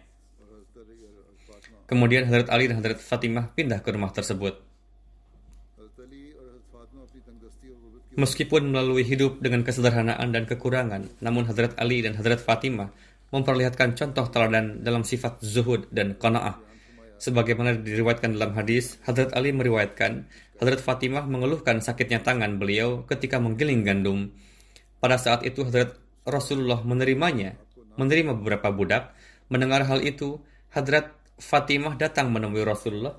[1.86, 4.73] Kemudian Hadrat Ali dan Hadrat Fatimah pindah ke rumah tersebut.
[8.14, 12.94] Meskipun melalui hidup dengan kesederhanaan dan kekurangan, namun Hadrat Ali dan Hadrat Fatimah
[13.34, 16.62] memperlihatkan contoh teladan dalam sifat zuhud dan qanaah.
[17.18, 20.30] Sebagaimana diriwayatkan dalam hadis, Hadrat Ali meriwayatkan,
[20.62, 24.30] Hadrat Fatimah mengeluhkan sakitnya tangan beliau ketika menggiling gandum.
[25.02, 27.58] Pada saat itu Hadrat Rasulullah menerimanya,
[27.98, 29.10] menerima beberapa budak.
[29.50, 30.38] Mendengar hal itu,
[30.70, 31.10] Hadrat
[31.42, 33.18] Fatimah datang menemui Rasulullah,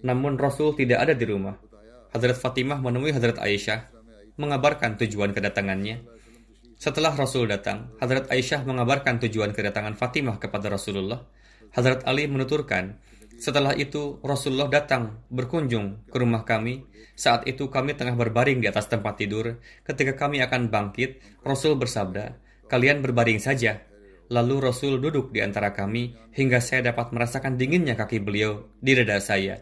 [0.00, 1.60] namun Rasul tidak ada di rumah.
[2.16, 3.99] Hadrat Fatimah menemui Hadrat Aisyah
[4.36, 6.04] mengabarkan tujuan kedatangannya.
[6.80, 11.20] Setelah Rasul datang, Hadrat Aisyah mengabarkan tujuan kedatangan Fatimah kepada Rasulullah.
[11.76, 12.96] Hadrat Ali menuturkan,
[13.40, 16.84] setelah itu Rasulullah datang berkunjung ke rumah kami.
[17.16, 19.56] Saat itu kami tengah berbaring di atas tempat tidur.
[19.80, 22.36] Ketika kami akan bangkit, Rasul bersabda,
[22.68, 23.80] "Kalian berbaring saja."
[24.28, 29.18] Lalu Rasul duduk di antara kami hingga saya dapat merasakan dinginnya kaki beliau di dada
[29.24, 29.58] saya.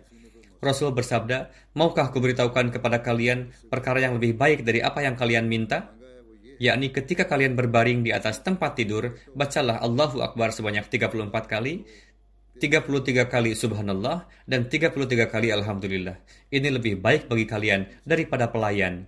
[0.58, 5.94] Rasul bersabda, Maukah kuberitahukan kepada kalian perkara yang lebih baik dari apa yang kalian minta?
[6.58, 11.86] Yakni ketika kalian berbaring di atas tempat tidur, bacalah Allahu Akbar sebanyak 34 kali,
[12.58, 16.18] 33 kali subhanallah, dan 33 kali alhamdulillah.
[16.50, 19.06] Ini lebih baik bagi kalian daripada pelayan.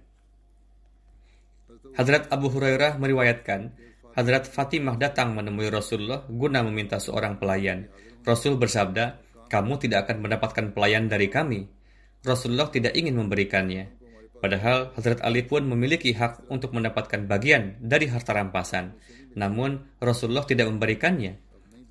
[1.98, 3.74] Hadrat Abu Hurairah meriwayatkan,
[4.14, 7.90] Hadrat Fatimah datang menemui Rasulullah guna meminta seorang pelayan.
[8.22, 11.66] Rasul bersabda, kamu tidak akan mendapatkan pelayan dari kami.
[12.22, 13.90] Rasulullah tidak ingin memberikannya.
[14.40, 18.96] Padahal Hazrat Ali pun memiliki hak untuk mendapatkan bagian dari harta rampasan.
[19.36, 21.36] Namun Rasulullah tidak memberikannya.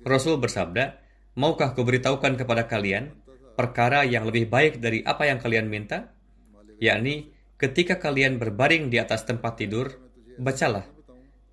[0.02, 0.98] Rasul bersabda,
[1.38, 3.14] Maukah kuberitahukan kepada kalian
[3.54, 6.10] perkara yang lebih baik dari apa yang kalian minta?
[6.82, 9.94] Yakni, ketika kalian berbaring di atas tempat tidur,
[10.40, 10.88] bacalah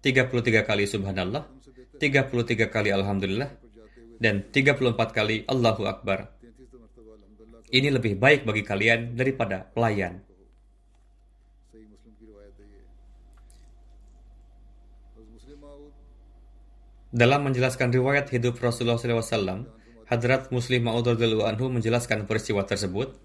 [0.02, 1.46] 33 kali subhanallah,
[2.02, 3.67] 33 kali alhamdulillah,
[4.18, 6.34] dan 34 kali Allahu Akbar.
[7.68, 10.24] Ini lebih baik bagi kalian daripada pelayan.
[17.08, 19.68] Dalam menjelaskan riwayat hidup Rasulullah SAW,
[20.08, 23.16] Hadrat Muslim Ma'ud Anhu menjelaskan peristiwa tersebut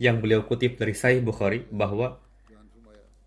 [0.00, 2.20] yang beliau kutip dari Sahih Bukhari bahwa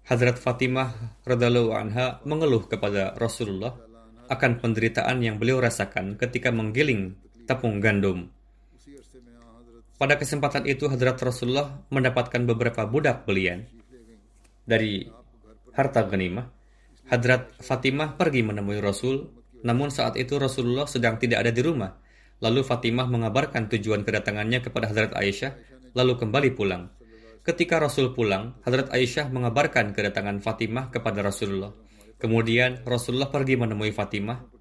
[0.05, 3.73] Hadrat Fatimah radhiallahu anha mengeluh kepada Rasulullah
[4.27, 8.29] akan penderitaan yang beliau rasakan ketika menggiling tepung gandum.
[9.95, 13.63] Pada kesempatan itu, Hadrat Rasulullah mendapatkan beberapa budak belian
[14.67, 15.07] dari
[15.71, 16.51] harta ghanimah.
[17.07, 19.29] Hadrat Fatimah pergi menemui Rasul,
[19.63, 21.95] namun saat itu Rasulullah sedang tidak ada di rumah.
[22.43, 25.55] Lalu Fatimah mengabarkan tujuan kedatangannya kepada Hadrat Aisyah,
[25.95, 26.91] lalu kembali pulang.
[27.45, 31.84] Ketika Rasul pulang, Hadrat Aisyah mengabarkan kedatangan Fatimah kepada Rasulullah.
[32.15, 34.55] Kemudian Rasulullah pergi menemui Fatimah.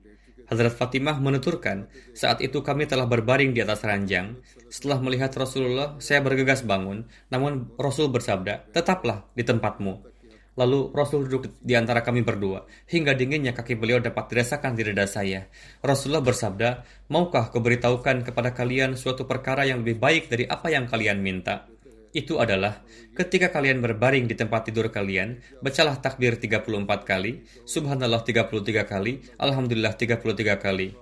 [0.44, 4.36] Hadrat Fatimah menuturkan, saat itu kami telah berbaring di atas ranjang.
[4.68, 10.12] Setelah melihat Rasulullah, saya bergegas bangun, namun Rasul bersabda, tetaplah di tempatmu.
[10.54, 15.08] Lalu Rasul duduk di antara kami berdua, hingga dinginnya kaki beliau dapat dirasakan di dada
[15.10, 15.50] saya.
[15.82, 16.68] Rasulullah bersabda,
[17.10, 21.66] maukah kuberitahukan kepada kalian suatu perkara yang lebih baik dari apa yang kalian minta?
[22.14, 28.86] itu adalah ketika kalian berbaring di tempat tidur kalian, bacalah takbir 34 kali, subhanallah 33
[28.86, 30.94] kali, alhamdulillah 33 kali.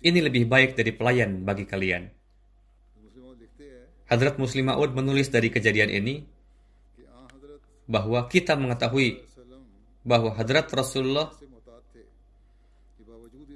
[0.00, 2.08] Ini lebih baik dari pelayan bagi kalian.
[4.08, 6.24] Hadrat Muslim Ma'ud menulis dari kejadian ini
[7.84, 9.28] bahwa kita mengetahui
[10.04, 11.32] bahwa Hadrat Rasulullah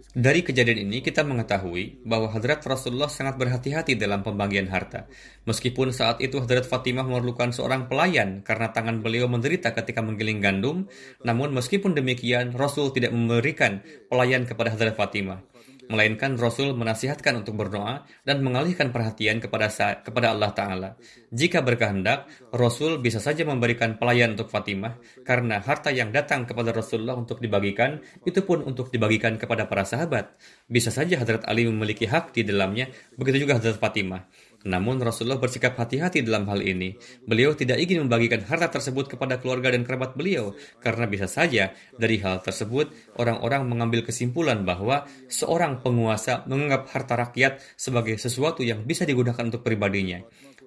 [0.08, 5.04] dari kejadian ini kita mengetahui bahwa Hadrat Rasulullah sangat berhati-hati dalam pembagian harta.
[5.44, 10.88] Meskipun saat itu Hadrat Fatimah memerlukan seorang pelayan karena tangan beliau menderita ketika menggiling gandum,
[11.20, 15.44] namun meskipun demikian Rasul tidak memberikan pelayan kepada Hadrat Fatimah.
[15.88, 19.72] Melainkan Rasul menasihatkan untuk berdoa dan mengalihkan perhatian kepada
[20.04, 20.90] kepada Allah Ta'ala.
[21.32, 27.16] Jika berkehendak, Rasul bisa saja memberikan pelayan untuk Fatimah, karena harta yang datang kepada Rasulullah
[27.16, 30.36] untuk dibagikan, itu pun untuk dibagikan kepada para sahabat.
[30.68, 34.28] Bisa saja Hadrat Ali memiliki hak di dalamnya, begitu juga Hadrat Fatimah.
[34.66, 36.98] Namun Rasulullah bersikap hati-hati dalam hal ini.
[37.22, 42.18] Beliau tidak ingin membagikan harta tersebut kepada keluarga dan kerabat beliau, karena bisa saja dari
[42.18, 42.90] hal tersebut
[43.22, 49.62] orang-orang mengambil kesimpulan bahwa seorang penguasa menganggap harta rakyat sebagai sesuatu yang bisa digunakan untuk
[49.62, 50.18] pribadinya.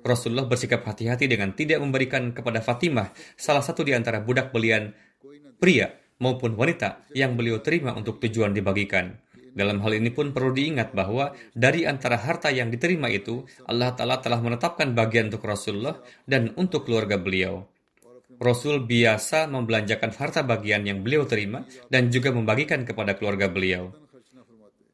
[0.01, 4.95] Rasulullah bersikap hati-hati dengan tidak memberikan kepada Fatimah salah satu di antara budak belian
[5.61, 9.13] pria maupun wanita yang beliau terima untuk tujuan dibagikan.
[9.51, 14.23] Dalam hal ini pun perlu diingat bahwa dari antara harta yang diterima itu, Allah Ta'ala
[14.23, 17.67] telah menetapkan bagian untuk Rasulullah dan untuk keluarga beliau.
[18.41, 21.61] Rasul biasa membelanjakan harta bagian yang beliau terima
[21.91, 23.93] dan juga membagikan kepada keluarga beliau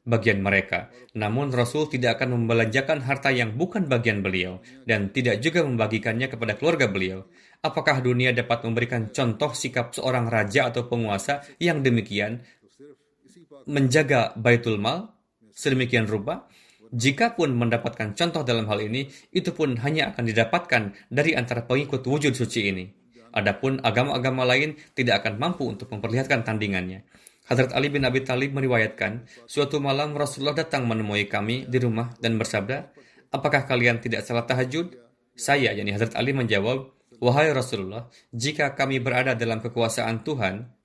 [0.07, 0.87] bagian mereka.
[1.19, 6.55] Namun Rasul tidak akan membelanjakan harta yang bukan bagian beliau dan tidak juga membagikannya kepada
[6.55, 7.27] keluarga beliau.
[7.59, 12.39] Apakah dunia dapat memberikan contoh sikap seorang raja atau penguasa yang demikian
[13.65, 15.17] menjaga baitul mal
[15.55, 16.45] sedemikian rupa?
[16.87, 22.31] Jikapun mendapatkan contoh dalam hal ini, itu pun hanya akan didapatkan dari antara pengikut wujud
[22.31, 22.85] suci ini.
[23.35, 27.03] Adapun agama-agama lain tidak akan mampu untuk memperlihatkan tandingannya.
[27.47, 32.35] Hadrat Ali bin Abi Talib meriwayatkan, suatu malam Rasulullah datang menemui kami di rumah dan
[32.35, 32.91] bersabda,
[33.31, 34.95] apakah kalian tidak salat tahajud?
[35.35, 40.76] Saya, yakni Hadrat Ali menjawab, wahai Rasulullah, jika kami berada dalam kekuasaan Tuhan,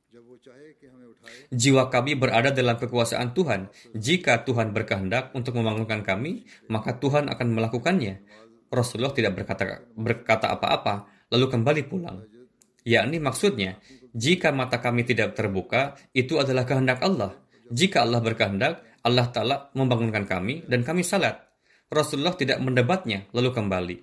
[1.53, 3.69] jiwa kami berada dalam kekuasaan Tuhan.
[3.93, 8.25] Jika Tuhan berkehendak untuk membangunkan kami, maka Tuhan akan melakukannya.
[8.73, 12.25] Rasulullah tidak berkata berkata apa-apa, lalu kembali pulang.
[12.83, 13.79] Yakni maksudnya,
[14.11, 17.37] jika mata kami tidak terbuka, itu adalah kehendak Allah.
[17.69, 21.37] Jika Allah berkehendak, Allah Ta'ala membangunkan kami dan kami salat.
[21.93, 23.97] Rasulullah tidak mendebatnya, lalu kembali.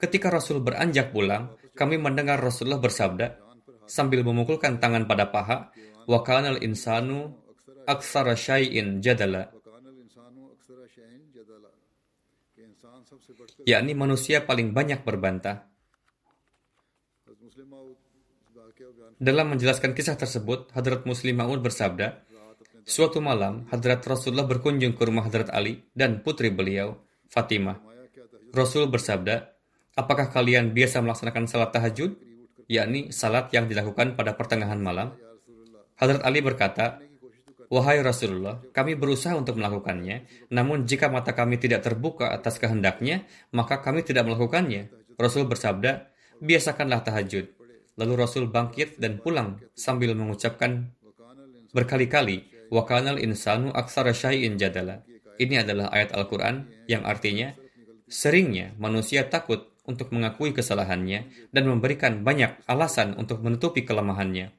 [0.00, 3.36] Ketika Rasul beranjak pulang, kami mendengar Rasulullah bersabda,
[3.84, 5.70] sambil memukulkan tangan pada paha,
[6.06, 7.34] Wakanal insanu
[7.86, 9.50] aksara syai'in jadala.
[13.66, 15.66] Yakni manusia paling banyak berbantah.
[19.16, 22.22] Dalam menjelaskan kisah tersebut, Hadrat Muslim Ma'ud bersabda,
[22.86, 27.82] Suatu malam, Hadrat Rasulullah berkunjung ke rumah Hadrat Ali dan putri beliau, Fatimah.
[28.54, 29.56] Rasul bersabda,
[29.96, 32.20] Apakah kalian biasa melaksanakan salat tahajud?
[32.68, 35.16] Yakni salat yang dilakukan pada pertengahan malam.
[35.96, 37.00] Hadrat Ali berkata,
[37.66, 40.22] Wahai Rasulullah, kami berusaha untuk melakukannya,
[40.54, 44.86] namun jika mata kami tidak terbuka atas kehendaknya, maka kami tidak melakukannya.
[45.18, 46.06] Rasul bersabda,
[46.38, 47.50] biasakanlah tahajud.
[47.98, 50.94] Lalu Rasul bangkit dan pulang sambil mengucapkan
[51.74, 55.06] berkali-kali, Wakanal insanu aksara syai'in jadala.
[55.38, 57.54] Ini adalah ayat Al-Quran yang artinya,
[58.10, 64.50] seringnya manusia takut untuk mengakui kesalahannya dan memberikan banyak alasan untuk menutupi kelemahannya.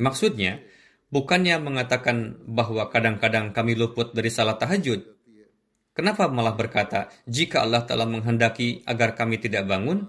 [0.00, 0.62] Maksudnya,
[1.12, 5.04] bukannya mengatakan bahwa kadang-kadang kami luput dari salat tahajud.
[5.92, 10.08] Kenapa malah berkata, jika Allah telah menghendaki agar kami tidak bangun,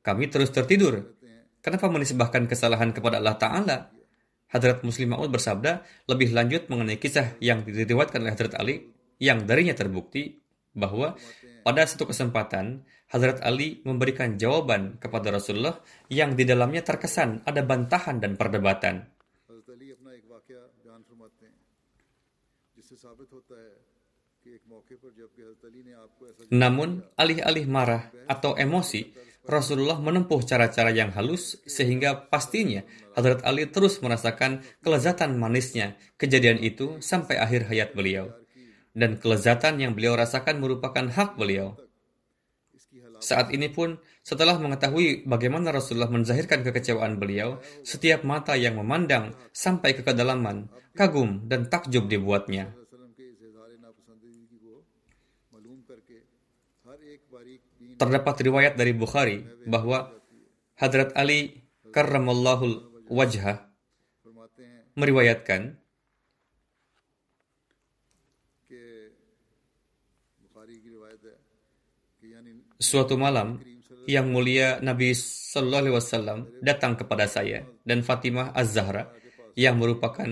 [0.00, 1.12] kami terus tertidur.
[1.60, 3.76] Kenapa menisbahkan kesalahan kepada Allah Ta'ala?
[4.48, 8.76] Hadrat Muslim Ma'ud bersabda, lebih lanjut mengenai kisah yang diriwayatkan oleh Hadrat Ali,
[9.20, 10.40] yang darinya terbukti
[10.76, 11.16] bahwa
[11.64, 12.84] pada satu kesempatan,
[13.14, 15.78] Hadrat Ali memberikan jawaban kepada Rasulullah
[16.10, 19.06] yang di dalamnya terkesan ada bantahan dan perdebatan.
[26.50, 32.80] Namun, alih-alih marah atau emosi, Rasulullah menempuh cara-cara yang halus sehingga pastinya
[33.12, 38.32] Hadrat Ali terus merasakan kelezatan manisnya kejadian itu sampai akhir hayat beliau.
[38.90, 41.76] Dan kelezatan yang beliau rasakan merupakan hak beliau.
[43.24, 49.96] Saat ini pun, setelah mengetahui bagaimana Rasulullah menzahirkan kekecewaan beliau, setiap mata yang memandang sampai
[49.96, 52.76] ke kedalaman, kagum dan takjub dibuatnya.
[57.96, 60.12] Terdapat riwayat dari Bukhari bahwa
[60.76, 61.64] Hadrat Ali
[61.96, 63.72] karramallahu wajhah
[65.00, 65.80] meriwayatkan
[72.78, 73.60] suatu malam
[74.04, 79.08] yang mulia Nabi Sallallahu Alaihi Wasallam datang kepada saya dan Fatimah Az-Zahra
[79.56, 80.28] yang merupakan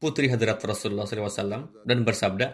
[0.00, 2.46] putri Hadrat Rasulullah SAW dan bersabda,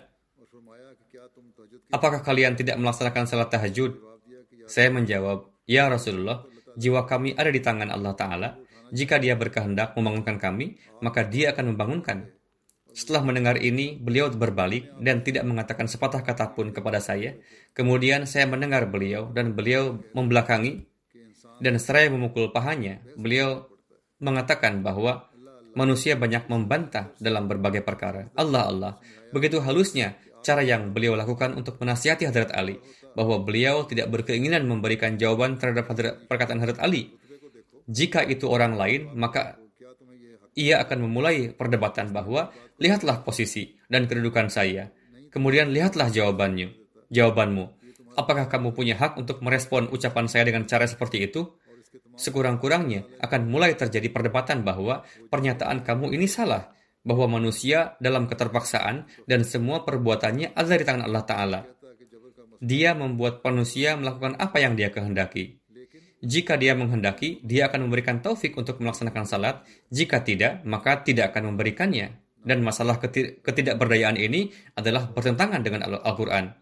[1.86, 4.03] Apakah kalian tidak melaksanakan salat tahajud?
[4.66, 6.42] Saya menjawab, Ya Rasulullah,
[6.74, 8.49] jiwa kami ada di tangan Allah Ta'ala.
[8.90, 12.36] Jika dia berkehendak membangunkan kami, maka dia akan membangunkan.
[12.97, 17.36] Setelah mendengar ini, beliau berbalik dan tidak mengatakan sepatah kata pun kepada saya.
[17.76, 20.88] Kemudian saya mendengar beliau dan beliau membelakangi
[21.61, 23.05] dan seraya memukul pahanya.
[23.20, 23.68] Beliau
[24.16, 25.28] mengatakan bahwa
[25.76, 28.32] manusia banyak membantah dalam berbagai perkara.
[28.32, 28.92] Allah Allah,
[29.28, 32.80] begitu halusnya cara yang beliau lakukan untuk menasihati Hadrat Ali
[33.12, 37.12] bahwa beliau tidak berkeinginan memberikan jawaban terhadap hadrat, perkataan Hadrat Ali.
[37.92, 39.61] Jika itu orang lain, maka
[40.57, 42.50] ia akan memulai perdebatan bahwa
[42.80, 44.88] lihatlah posisi dan kedudukan saya.
[45.28, 46.72] Kemudian lihatlah jawabannya,
[47.12, 47.64] jawabanmu.
[48.16, 51.44] Apakah kamu punya hak untuk merespon ucapan saya dengan cara seperti itu?
[52.16, 56.72] Sekurang-kurangnya akan mulai terjadi perdebatan bahwa pernyataan kamu ini salah
[57.04, 61.61] bahwa manusia dalam keterpaksaan dan semua perbuatannya ada di tangan Allah Ta'ala.
[62.57, 65.61] Dia membuat manusia melakukan apa yang dia kehendaki.
[66.24, 69.60] Jika dia menghendaki, dia akan memberikan taufik untuk melaksanakan salat.
[69.92, 72.16] Jika tidak, maka tidak akan memberikannya.
[72.46, 73.02] Dan masalah
[73.42, 76.54] ketidakberdayaan ini adalah bertentangan dengan Al-Quran.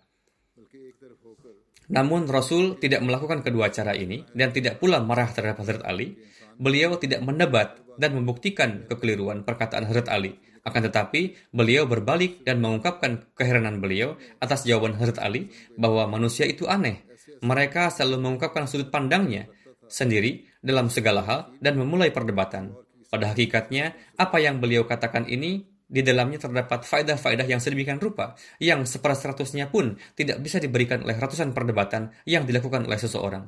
[1.92, 6.16] Namun Rasul tidak melakukan kedua cara ini dan tidak pula marah terhadap Hazrat Ali.
[6.57, 10.40] Beliau tidak mendebat dan membuktikan kekeliruan perkataan Hazrat Ali.
[10.64, 16.64] Akan tetapi, beliau berbalik dan mengungkapkan keheranan beliau atas jawaban Hazrat Ali bahwa manusia itu
[16.64, 17.05] aneh.
[17.43, 19.51] Mereka selalu mengungkapkan sudut pandangnya
[19.89, 22.76] sendiri dalam segala hal dan memulai perdebatan.
[23.09, 28.82] Pada hakikatnya, apa yang beliau katakan ini di dalamnya terdapat faedah-faedah yang sedemikian rupa, yang
[28.82, 33.47] seperseratusnya pun tidak bisa diberikan oleh ratusan perdebatan yang dilakukan oleh seseorang.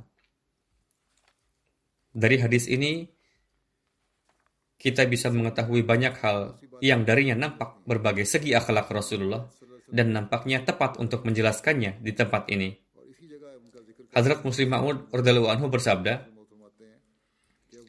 [2.17, 3.05] Dari hadis ini,
[4.77, 9.49] kita bisa mengetahui banyak hal yang darinya nampak berbagai segi akhlak Rasulullah
[9.89, 12.86] dan nampaknya tepat untuk menjelaskannya di tempat ini.
[14.17, 16.25] Hazrat Muslim Ma'ud anhu bersabda,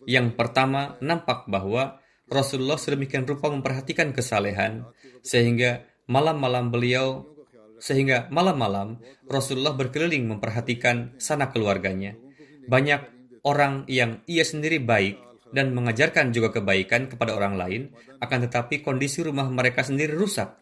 [0.04, 4.84] yang pertama nampak bahwa Rasulullah sedemikian rupa memperhatikan kesalehan
[5.24, 7.24] sehingga malam-malam beliau
[7.80, 12.20] sehingga malam-malam Rasulullah berkeliling memperhatikan sanak keluarganya.
[12.68, 13.08] Banyak
[13.48, 15.16] orang yang ia sendiri baik
[15.56, 17.82] dan mengajarkan juga kebaikan kepada orang lain,
[18.20, 20.60] akan tetapi kondisi rumah mereka sendiri rusak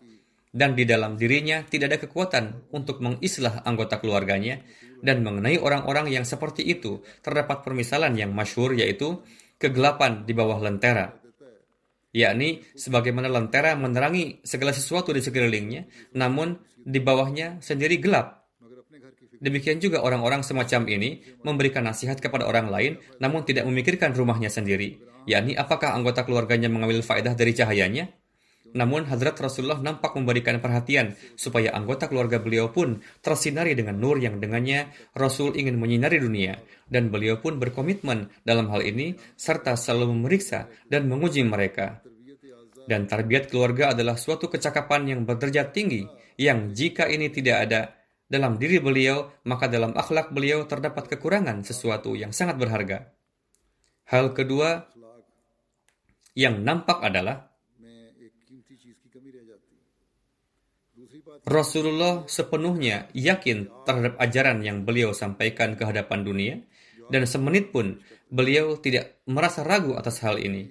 [0.55, 4.63] dan di dalam dirinya tidak ada kekuatan untuk mengislah anggota keluarganya.
[5.05, 9.21] Dan mengenai orang-orang yang seperti itu terdapat permisalan yang masyhur yaitu
[9.59, 11.13] kegelapan di bawah lentera.
[12.15, 18.47] Yakni sebagaimana lentera menerangi segala sesuatu di sekelilingnya namun di bawahnya sendiri gelap.
[19.35, 24.95] Demikian juga orang-orang semacam ini memberikan nasihat kepada orang lain namun tidak memikirkan rumahnya sendiri,
[25.27, 28.09] yakni apakah anggota keluarganya mengambil faedah dari cahayanya?
[28.75, 34.43] Namun Hadrat Rasulullah nampak memberikan perhatian supaya anggota keluarga beliau pun tersinari dengan nur yang
[34.43, 36.59] dengannya Rasul ingin menyinari dunia
[36.91, 42.03] dan beliau pun berkomitmen dalam hal ini serta selalu memeriksa dan menguji mereka.
[42.85, 46.05] Dan tarbiyat keluarga adalah suatu kecakapan yang berderajat tinggi
[46.35, 47.81] yang jika ini tidak ada
[48.27, 53.15] dalam diri beliau, maka dalam akhlak beliau terdapat kekurangan sesuatu yang sangat berharga.
[54.11, 54.85] Hal kedua
[56.35, 57.54] yang nampak adalah
[61.45, 66.55] Rasulullah sepenuhnya yakin terhadap ajaran yang beliau sampaikan ke hadapan dunia
[67.13, 68.01] dan semenit pun
[68.33, 70.65] beliau tidak merasa ragu atas hal ini.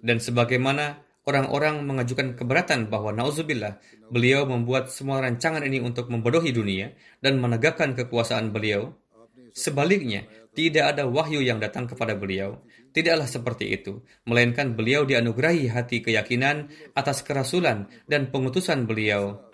[0.00, 0.96] Dan sebagaimana
[1.28, 7.92] orang-orang mengajukan keberatan bahwa nauzubillah beliau membuat semua rancangan ini untuk membodohi dunia dan menegakkan
[7.92, 8.96] kekuasaan beliau.
[9.52, 10.24] Sebaliknya,
[10.56, 12.64] tidak ada wahyu yang datang kepada beliau.
[12.96, 19.51] Tidaklah seperti itu, melainkan beliau dianugerahi hati keyakinan atas kerasulan dan pengutusan beliau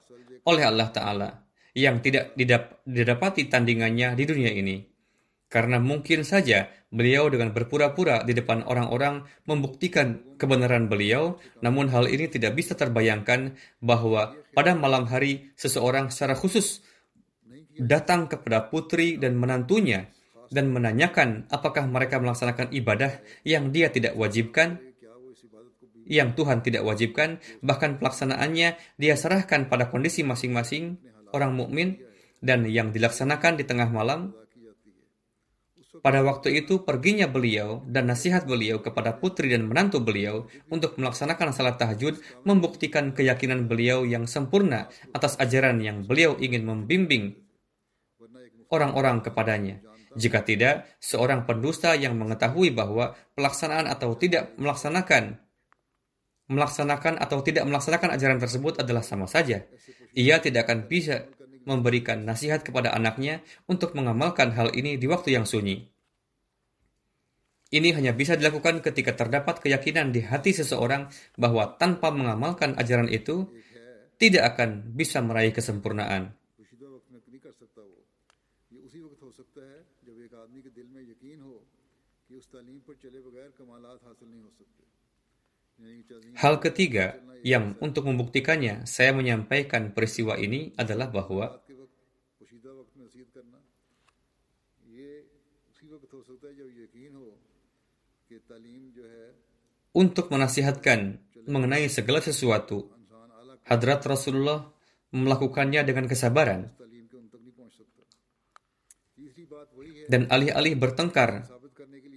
[0.49, 1.29] oleh Allah Ta'ala
[1.77, 2.35] yang tidak
[2.89, 4.77] didapati tandingannya di dunia ini.
[5.49, 12.29] Karena mungkin saja beliau dengan berpura-pura di depan orang-orang membuktikan kebenaran beliau, namun hal ini
[12.29, 16.85] tidak bisa terbayangkan bahwa pada malam hari seseorang secara khusus
[17.81, 20.11] datang kepada putri dan menantunya
[20.53, 24.81] dan menanyakan apakah mereka melaksanakan ibadah yang dia tidak wajibkan,
[26.09, 30.97] yang Tuhan tidak wajibkan, bahkan pelaksanaannya dia serahkan pada kondisi masing-masing
[31.37, 32.01] orang mukmin
[32.41, 34.33] dan yang dilaksanakan di tengah malam
[35.99, 41.51] pada waktu itu perginya beliau dan nasihat beliau kepada putri dan menantu beliau untuk melaksanakan
[41.51, 47.35] salat tahajud membuktikan keyakinan beliau yang sempurna atas ajaran yang beliau ingin membimbing
[48.71, 49.83] orang-orang kepadanya.
[50.19, 55.39] Jika tidak, seorang pendusta yang mengetahui bahwa pelaksanaan atau tidak melaksanakan
[56.49, 59.65] melaksanakan atau tidak melaksanakan ajaran tersebut adalah sama saja.
[60.17, 61.29] Ia tidak akan bisa
[61.69, 65.85] memberikan nasihat kepada anaknya untuk mengamalkan hal ini di waktu yang sunyi.
[67.69, 73.53] Ini hanya bisa dilakukan ketika terdapat keyakinan di hati seseorang bahwa tanpa mengamalkan ajaran itu,
[74.17, 76.33] tidak akan bisa meraih kesempurnaan.
[86.39, 91.63] Hal ketiga yang untuk membuktikannya saya menyampaikan peristiwa ini adalah bahwa
[99.95, 101.01] untuk menasihatkan
[101.49, 102.93] mengenai segala sesuatu,
[103.65, 104.69] Hadrat Rasulullah
[105.11, 106.71] melakukannya dengan kesabaran.
[110.09, 111.49] Dan alih-alih bertengkar,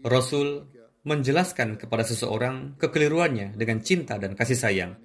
[0.03, 0.67] Rasul
[1.01, 4.97] menjelaskan kepada seseorang kekeliruannya dengan cinta dan kasih sayang.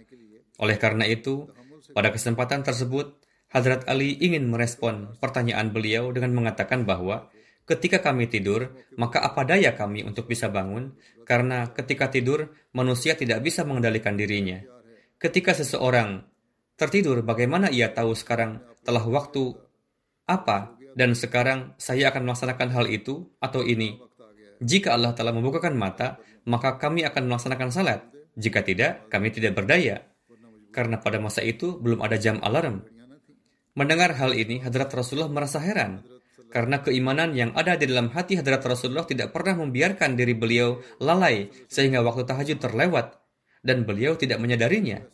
[0.60, 1.48] Oleh karena itu,
[1.96, 3.16] pada kesempatan tersebut,
[3.46, 7.30] Hadrat Ali ingin merespon pertanyaan beliau dengan mengatakan bahwa
[7.64, 10.92] ketika kami tidur, maka apa daya kami untuk bisa bangun?
[11.24, 14.60] Karena ketika tidur, manusia tidak bisa mengendalikan dirinya.
[15.16, 16.20] Ketika seseorang
[16.76, 19.56] tertidur, bagaimana ia tahu sekarang telah waktu
[20.28, 23.96] apa dan sekarang saya akan melaksanakan hal itu atau ini?
[24.62, 26.16] Jika Allah telah membukakan mata,
[26.48, 28.00] maka kami akan melaksanakan salat.
[28.36, 30.04] Jika tidak, kami tidak berdaya.
[30.72, 32.84] Karena pada masa itu belum ada jam alarm.
[33.76, 36.04] Mendengar hal ini, Hadrat Rasulullah merasa heran.
[36.48, 41.52] Karena keimanan yang ada di dalam hati Hadrat Rasulullah tidak pernah membiarkan diri beliau lalai
[41.68, 43.18] sehingga waktu tahajud terlewat
[43.60, 45.04] dan beliau tidak menyadarinya.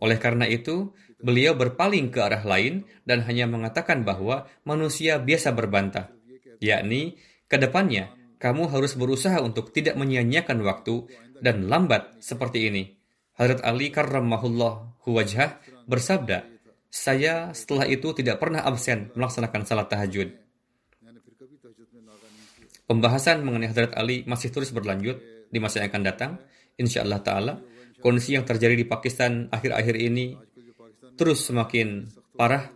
[0.00, 6.14] Oleh karena itu, beliau berpaling ke arah lain dan hanya mengatakan bahwa manusia biasa berbantah,
[6.62, 7.20] yakni
[7.50, 11.06] ke depannya kamu harus berusaha untuk tidak menyia-nyiakan waktu
[11.38, 12.98] dan lambat seperti ini.
[13.38, 16.50] Hadrat Ali karramahullah huwajhah bersabda,
[16.90, 20.28] saya setelah itu tidak pernah absen melaksanakan salat tahajud.
[22.90, 26.32] Pembahasan mengenai Hadrat Ali masih terus berlanjut di masa yang akan datang.
[26.76, 27.54] Insya Allah Ta'ala,
[28.02, 30.34] kondisi yang terjadi di Pakistan akhir-akhir ini
[31.14, 32.68] terus semakin parah.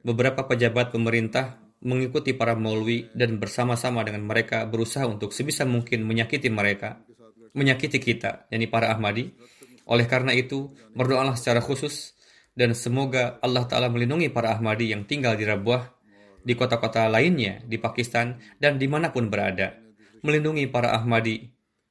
[0.00, 6.52] Beberapa pejabat pemerintah mengikuti para maulwi dan bersama-sama dengan mereka berusaha untuk sebisa mungkin menyakiti
[6.52, 7.00] mereka,
[7.56, 9.32] menyakiti kita, yakni para Ahmadi.
[9.88, 12.14] Oleh karena itu, berdoalah secara khusus
[12.52, 15.88] dan semoga Allah Ta'ala melindungi para Ahmadi yang tinggal di Rabuah,
[16.44, 19.74] di kota-kota lainnya, di Pakistan, dan di mana pun berada.
[20.20, 21.48] Melindungi para Ahmadi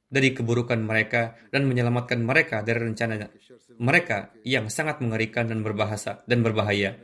[0.10, 3.30] dari keburukan mereka dan menyelamatkan mereka dari rencana
[3.78, 6.98] mereka yang sangat mengerikan dan berbahasa dan berbahaya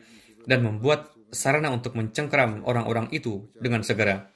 [0.49, 4.31] dan membuat sarana untuk mencengkeram orang-orang itu dengan segera.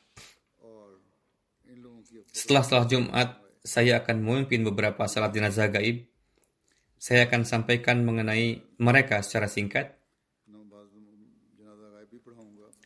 [2.29, 3.29] Setelah setelah Jumat,
[3.63, 6.05] saya akan memimpin beberapa salat jenazah gaib.
[6.99, 9.95] Saya akan sampaikan mengenai mereka secara singkat.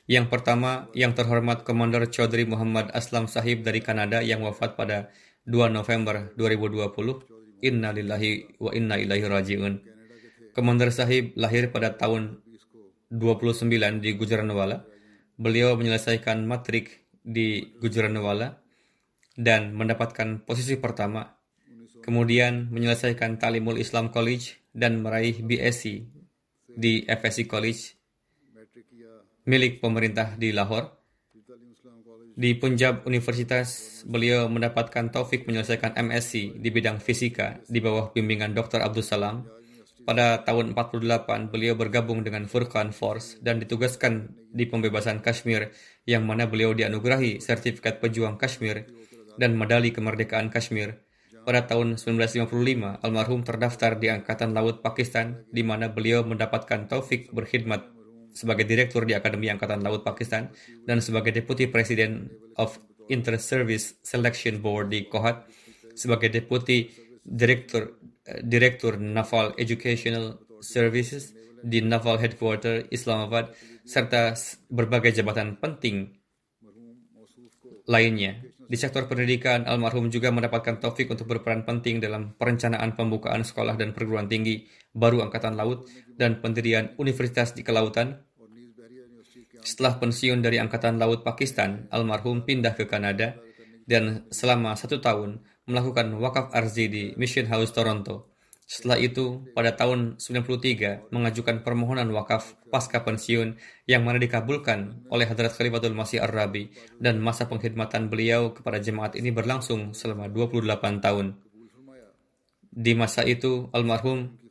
[0.03, 5.09] Yang pertama, yang terhormat Komander Chaudhry Muhammad Aslam Sahib dari Kanada yang wafat pada
[5.47, 7.63] 2 November 2020.
[7.63, 9.73] Inna lillahi wa inna ilaihi raji'un.
[10.51, 12.42] Komander Sahib lahir pada tahun
[13.13, 14.81] 29 di Gujaranwala.
[15.37, 18.57] Beliau menyelesaikan matrik di Gujaranwala
[19.37, 21.37] dan mendapatkan posisi pertama.
[22.01, 26.03] Kemudian menyelesaikan Talimul Islam College dan meraih BSc
[26.73, 28.03] di FSC College
[29.45, 31.03] milik pemerintah di Lahore.
[32.33, 38.81] Di Punjab Universitas, beliau mendapatkan taufik menyelesaikan MSc di bidang fisika di bawah bimbingan Dr.
[38.81, 39.45] Abdul Salam.
[40.03, 45.71] Pada tahun 48, beliau bergabung dengan Furqan Force dan ditugaskan di pembebasan Kashmir
[46.03, 48.83] yang mana beliau dianugerahi sertifikat pejuang Kashmir
[49.39, 51.07] dan medali kemerdekaan Kashmir.
[51.47, 57.87] Pada tahun 1955, almarhum terdaftar di Angkatan Laut Pakistan, di mana beliau mendapatkan taufik berkhidmat
[58.35, 60.51] sebagai direktur di Akademi Angkatan Laut Pakistan
[60.83, 62.27] dan sebagai Deputy President
[62.59, 62.75] of
[63.07, 65.47] Inter-Service Selection Board di Kohat,
[65.95, 66.91] sebagai Deputy
[67.23, 73.51] Direktur Direktur Naval Educational Services di Naval Headquarter Islamabad,
[73.83, 74.35] serta
[74.71, 76.23] berbagai jabatan penting
[77.87, 78.39] lainnya.
[78.63, 83.91] Di sektor pendidikan, almarhum juga mendapatkan taufik untuk berperan penting dalam perencanaan pembukaan sekolah dan
[83.91, 84.63] perguruan tinggi
[84.95, 85.83] baru Angkatan Laut
[86.15, 88.23] dan pendirian universitas di kelautan.
[89.63, 93.35] Setelah pensiun dari Angkatan Laut Pakistan, almarhum pindah ke Kanada
[93.83, 98.33] dan selama satu tahun melakukan wakaf arzi di Mission House Toronto.
[98.63, 105.53] Setelah itu, pada tahun 93, mengajukan permohonan wakaf pasca pensiun yang mana dikabulkan oleh Hadrat
[105.53, 111.37] Khalifatul Masih Ar-Rabi dan masa pengkhidmatan beliau kepada jemaat ini berlangsung selama 28 tahun.
[112.73, 114.41] Di masa itu, almarhum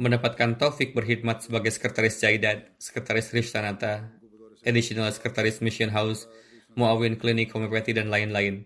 [0.00, 4.12] mendapatkan taufik berkhidmat sebagai sekretaris Jaidat, sekretaris Rishtanata,
[4.64, 6.30] additional sekretaris Mission House,
[6.78, 8.64] Muawin Klinik Homeopati, dan lain-lain.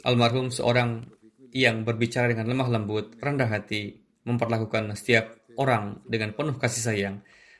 [0.00, 1.04] Almarhum seorang
[1.52, 7.16] yang berbicara dengan lemah lembut, rendah hati, memperlakukan setiap orang dengan penuh kasih sayang.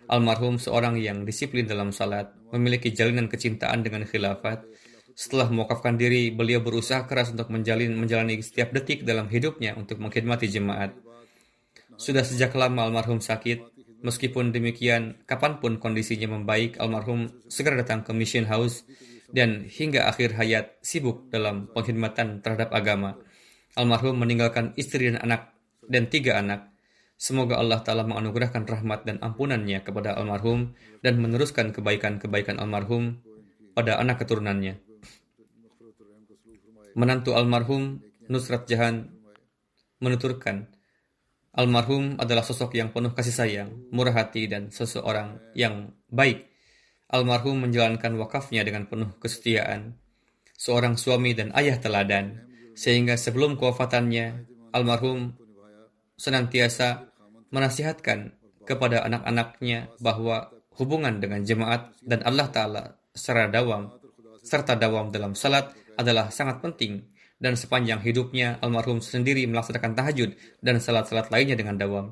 [0.09, 4.65] Almarhum seorang yang disiplin dalam salat, memiliki jalinan kecintaan dengan khilafat.
[5.13, 10.49] Setelah mewakafkan diri, beliau berusaha keras untuk menjalin, menjalani setiap detik dalam hidupnya untuk mengkhidmati
[10.49, 10.97] jemaat.
[12.01, 13.61] Sudah sejak lama almarhum sakit,
[14.01, 18.89] meskipun demikian, kapan pun kondisinya membaik, almarhum segera datang ke Mission House
[19.31, 23.19] dan hingga akhir hayat sibuk dalam pengkhidmatan terhadap agama.
[23.79, 25.55] Almarhum meninggalkan istri dan anak
[25.87, 26.71] dan tiga anak.
[27.21, 30.73] Semoga Allah Ta'ala menganugerahkan rahmat dan ampunannya kepada almarhum
[31.05, 33.21] dan meneruskan kebaikan-kebaikan almarhum
[33.77, 34.81] pada anak keturunannya.
[36.97, 39.11] Menantu almarhum Nusrat Jahan
[40.01, 40.71] menuturkan,
[41.55, 46.50] almarhum adalah sosok yang penuh kasih sayang, murah hati, dan seseorang yang baik.
[47.11, 49.99] Almarhum menjalankan wakafnya dengan penuh kesetiaan.
[50.55, 52.47] Seorang suami dan ayah teladan,
[52.79, 55.35] sehingga sebelum kewafatannya, almarhum
[56.15, 57.11] senantiasa
[57.51, 63.91] menasihatkan kepada anak-anaknya bahwa hubungan dengan jemaat dan Allah Ta'ala secara dawam,
[64.45, 70.77] serta dawam dalam salat adalah sangat penting dan sepanjang hidupnya almarhum sendiri melaksanakan tahajud dan
[70.79, 72.07] salat-salat lainnya dengan dawam.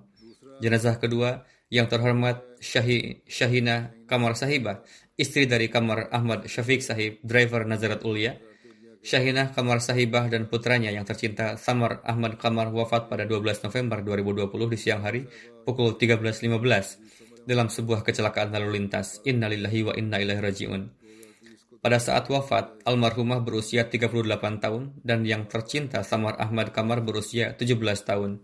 [0.58, 4.82] Jenazah kedua yang terhormat Syahi, Syahina Kamar Sahibah,
[5.14, 8.38] istri dari Kamar Ahmad Syafiq Sahib, driver Nazarat Ulia,
[8.98, 14.74] Syahinah Kamar Sahibah dan putranya yang tercinta Samar Ahmad Kamar wafat pada 12 November 2020
[14.74, 15.22] di siang hari
[15.62, 19.22] pukul 13.15 dalam sebuah kecelakaan lalu lintas.
[19.22, 20.82] Innalillahi wa inna ilaihi raji'un.
[21.78, 24.18] Pada saat wafat, almarhumah berusia 38
[24.58, 28.42] tahun dan yang tercinta Samar Ahmad Kamar berusia 17 tahun.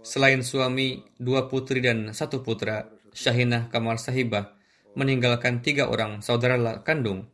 [0.00, 2.84] Selain suami, dua putri dan satu putra,
[3.14, 4.58] Syahinah Kamar Sahibah
[4.98, 7.30] meninggalkan tiga orang saudara kandung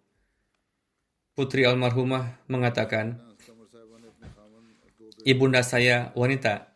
[1.40, 3.16] Putri almarhumah mengatakan,
[5.24, 6.68] Ibunda saya wanita.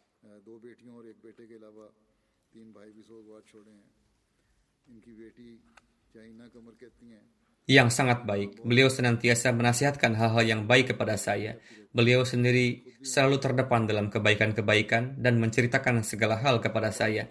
[7.68, 8.64] Yang sangat baik.
[8.64, 11.60] Beliau senantiasa menasihatkan hal-hal yang baik kepada saya.
[11.92, 17.28] Beliau sendiri selalu terdepan dalam kebaikan-kebaikan dan menceritakan segala hal kepada saya.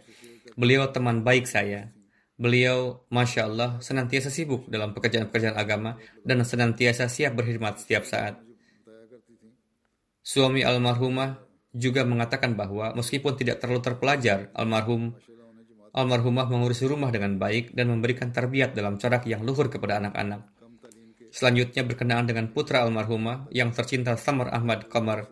[0.54, 1.90] Beliau teman baik saya.
[2.38, 8.42] Beliau, Masya Allah, senantiasa sibuk dalam pekerjaan-pekerjaan agama dan senantiasa siap berkhidmat setiap saat.
[10.22, 11.42] Suami almarhumah
[11.74, 15.18] juga mengatakan bahwa meskipun tidak terlalu terpelajar, almarhum
[15.94, 20.50] almarhumah mengurusi rumah dengan baik dan memberikan tarbiyat dalam corak yang luhur kepada anak-anak.
[21.34, 25.30] Selanjutnya berkenaan dengan putra almarhumah yang tercinta Samar Ahmad Qamar,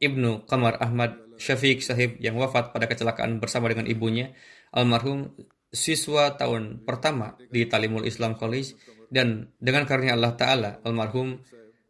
[0.00, 4.32] Ibnu Qamar Ahmad Syafiq Sahib yang wafat pada kecelakaan bersama dengan ibunya,
[4.72, 5.32] almarhum
[5.70, 8.76] siswa tahun pertama di Talimul Islam College
[9.08, 11.40] dan dengan karunia Allah Ta'ala, almarhum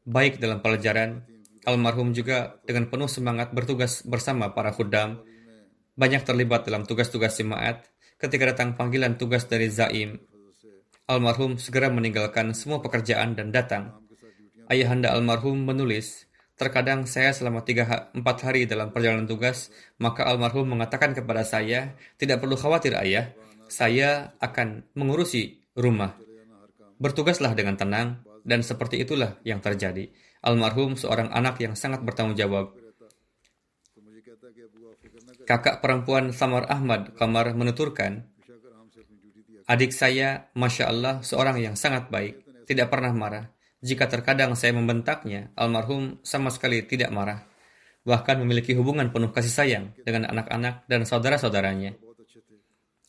[0.06, 1.22] baik dalam pelajaran,
[1.66, 5.22] almarhum juga dengan penuh semangat bertugas bersama para khudam,
[5.98, 7.84] banyak terlibat dalam tugas-tugas jemaat.
[8.20, 10.20] Ketika datang panggilan tugas dari Zaim,
[11.08, 13.96] almarhum segera meninggalkan semua pekerjaan dan datang.
[14.70, 16.29] Ayahanda almarhum menulis,
[16.60, 22.44] Terkadang saya selama tiga empat hari dalam perjalanan tugas, maka almarhum mengatakan kepada saya, tidak
[22.44, 23.32] perlu khawatir ayah,
[23.72, 26.20] saya akan mengurusi rumah.
[27.00, 30.12] Bertugaslah dengan tenang, dan seperti itulah yang terjadi.
[30.44, 32.76] Almarhum seorang anak yang sangat bertanggung jawab.
[35.48, 38.28] Kakak perempuan Samar Ahmad Kamar menuturkan,
[39.64, 43.48] Adik saya, Masya Allah, seorang yang sangat baik, tidak pernah marah.
[43.80, 47.48] Jika terkadang saya membentaknya, almarhum sama sekali tidak marah.
[48.04, 51.96] Bahkan memiliki hubungan penuh kasih sayang dengan anak-anak dan saudara-saudaranya.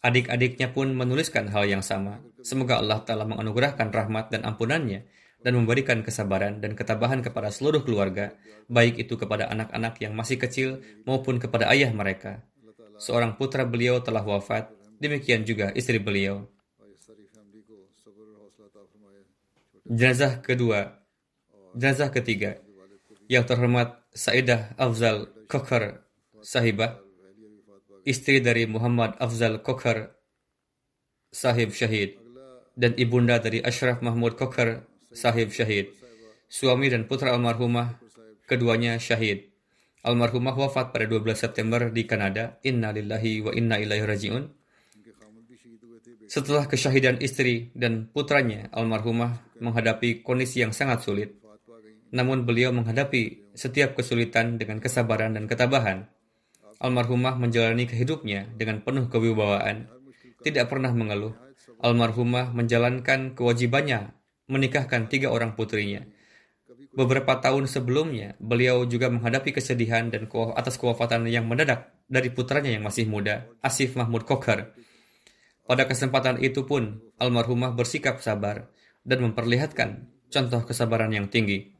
[0.01, 2.23] Adik-adiknya pun menuliskan hal yang sama.
[2.41, 5.05] Semoga Allah Ta'ala menganugerahkan rahmat dan ampunannya
[5.45, 8.33] dan memberikan kesabaran dan ketabahan kepada seluruh keluarga,
[8.65, 12.41] baik itu kepada anak-anak yang masih kecil maupun kepada ayah mereka.
[12.97, 16.45] Seorang putra beliau telah wafat, Demikian juga istri beliau.
[19.91, 21.03] Jenazah kedua,
[21.75, 22.55] jenazah ketiga,
[23.27, 26.07] yang terhormat Saidah Afzal Kokar
[26.39, 27.03] Sahibah,
[28.07, 30.15] istri dari Muhammad Afzal Kokar
[31.35, 32.15] Sahib Syahid,
[32.79, 35.91] dan ibunda dari Ashraf Mahmud Kokar Sahib Syahid.
[36.47, 37.99] Suami dan putra almarhumah,
[38.47, 39.51] keduanya syahid.
[40.07, 42.63] Almarhumah wafat pada 12 September di Kanada.
[42.63, 44.60] Inna lillahi wa inna ilaihi raji'un.
[46.31, 51.35] Setelah kesyahidan istri dan putranya, almarhumah menghadapi kondisi yang sangat sulit.
[52.11, 56.07] Namun beliau menghadapi setiap kesulitan dengan kesabaran dan ketabahan.
[56.81, 59.85] Almarhumah menjalani kehidupnya dengan penuh kewibawaan,
[60.41, 61.37] tidak pernah mengeluh.
[61.81, 64.17] Almarhumah menjalankan kewajibannya
[64.49, 66.03] menikahkan tiga orang putrinya.
[66.91, 70.27] Beberapa tahun sebelumnya, beliau juga menghadapi kesedihan dan
[70.59, 74.75] atas kewafatan yang mendadak dari putranya yang masih muda, Asif Mahmud Kokar,
[75.71, 78.67] pada kesempatan itu pun, almarhumah bersikap sabar
[79.07, 81.71] dan memperlihatkan contoh kesabaran yang tinggi.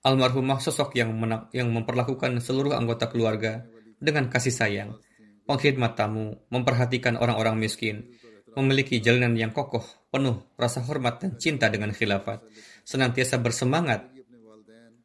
[0.00, 1.12] Almarhumah sosok yang,
[1.52, 3.68] yang memperlakukan seluruh anggota keluarga
[4.00, 4.96] dengan kasih sayang,
[5.44, 8.16] pengkhidmat tamu, memperhatikan orang-orang miskin,
[8.56, 12.40] memiliki jalinan yang kokoh, penuh rasa hormat dan cinta dengan khilafat,
[12.88, 14.08] senantiasa bersemangat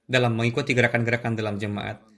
[0.08, 2.15] dalam mengikuti gerakan-gerakan dalam jemaat,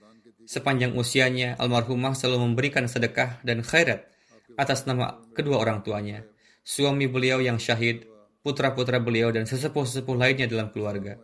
[0.48, 4.08] Sepanjang usianya, almarhumah selalu memberikan sedekah dan khairat
[4.56, 6.24] atas nama kedua orang tuanya,
[6.64, 8.08] suami beliau yang syahid,
[8.40, 11.20] putra-putra beliau, dan sesepuh-sesepuh lainnya dalam keluarga.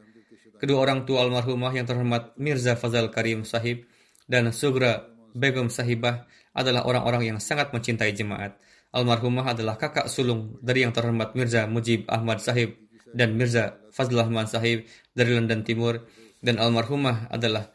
[0.61, 3.89] Kedua orang tua almarhumah yang terhormat Mirza Fazal Karim Sahib
[4.29, 8.61] dan Sugra Begum Sahibah adalah orang-orang yang sangat mencintai jemaat.
[8.95, 12.77] Almarhumah adalah kakak sulung dari yang terhormat Mirza Mujib Ahmad Sahib
[13.11, 16.07] dan Mirza Fazl Ahmad Sahib dari London Timur
[16.39, 17.74] dan almarhumah adalah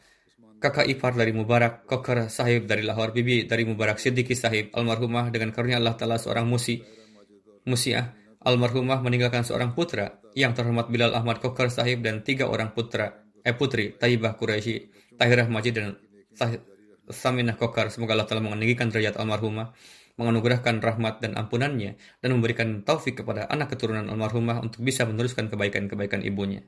[0.59, 5.55] kakak ipar dari Mubarak Kokar Sahib dari Lahore, bibi dari Mubarak Siddiqui Sahib, almarhumah dengan
[5.55, 6.83] karunia Allah Ta'ala seorang musi,
[7.63, 8.11] musiah,
[8.43, 13.55] almarhumah meninggalkan seorang putra yang terhormat Bilal Ahmad Kokar Sahib dan tiga orang putra, eh
[13.55, 15.95] putri, Taibah Quraisy, Tahirah Majid dan
[17.09, 17.89] Saminah Kokar.
[17.89, 19.71] Semoga Allah Ta'ala meninggikan derajat almarhumah,
[20.19, 26.19] menganugerahkan rahmat dan ampunannya, dan memberikan taufik kepada anak keturunan almarhumah untuk bisa meneruskan kebaikan-kebaikan
[26.27, 26.67] ibunya.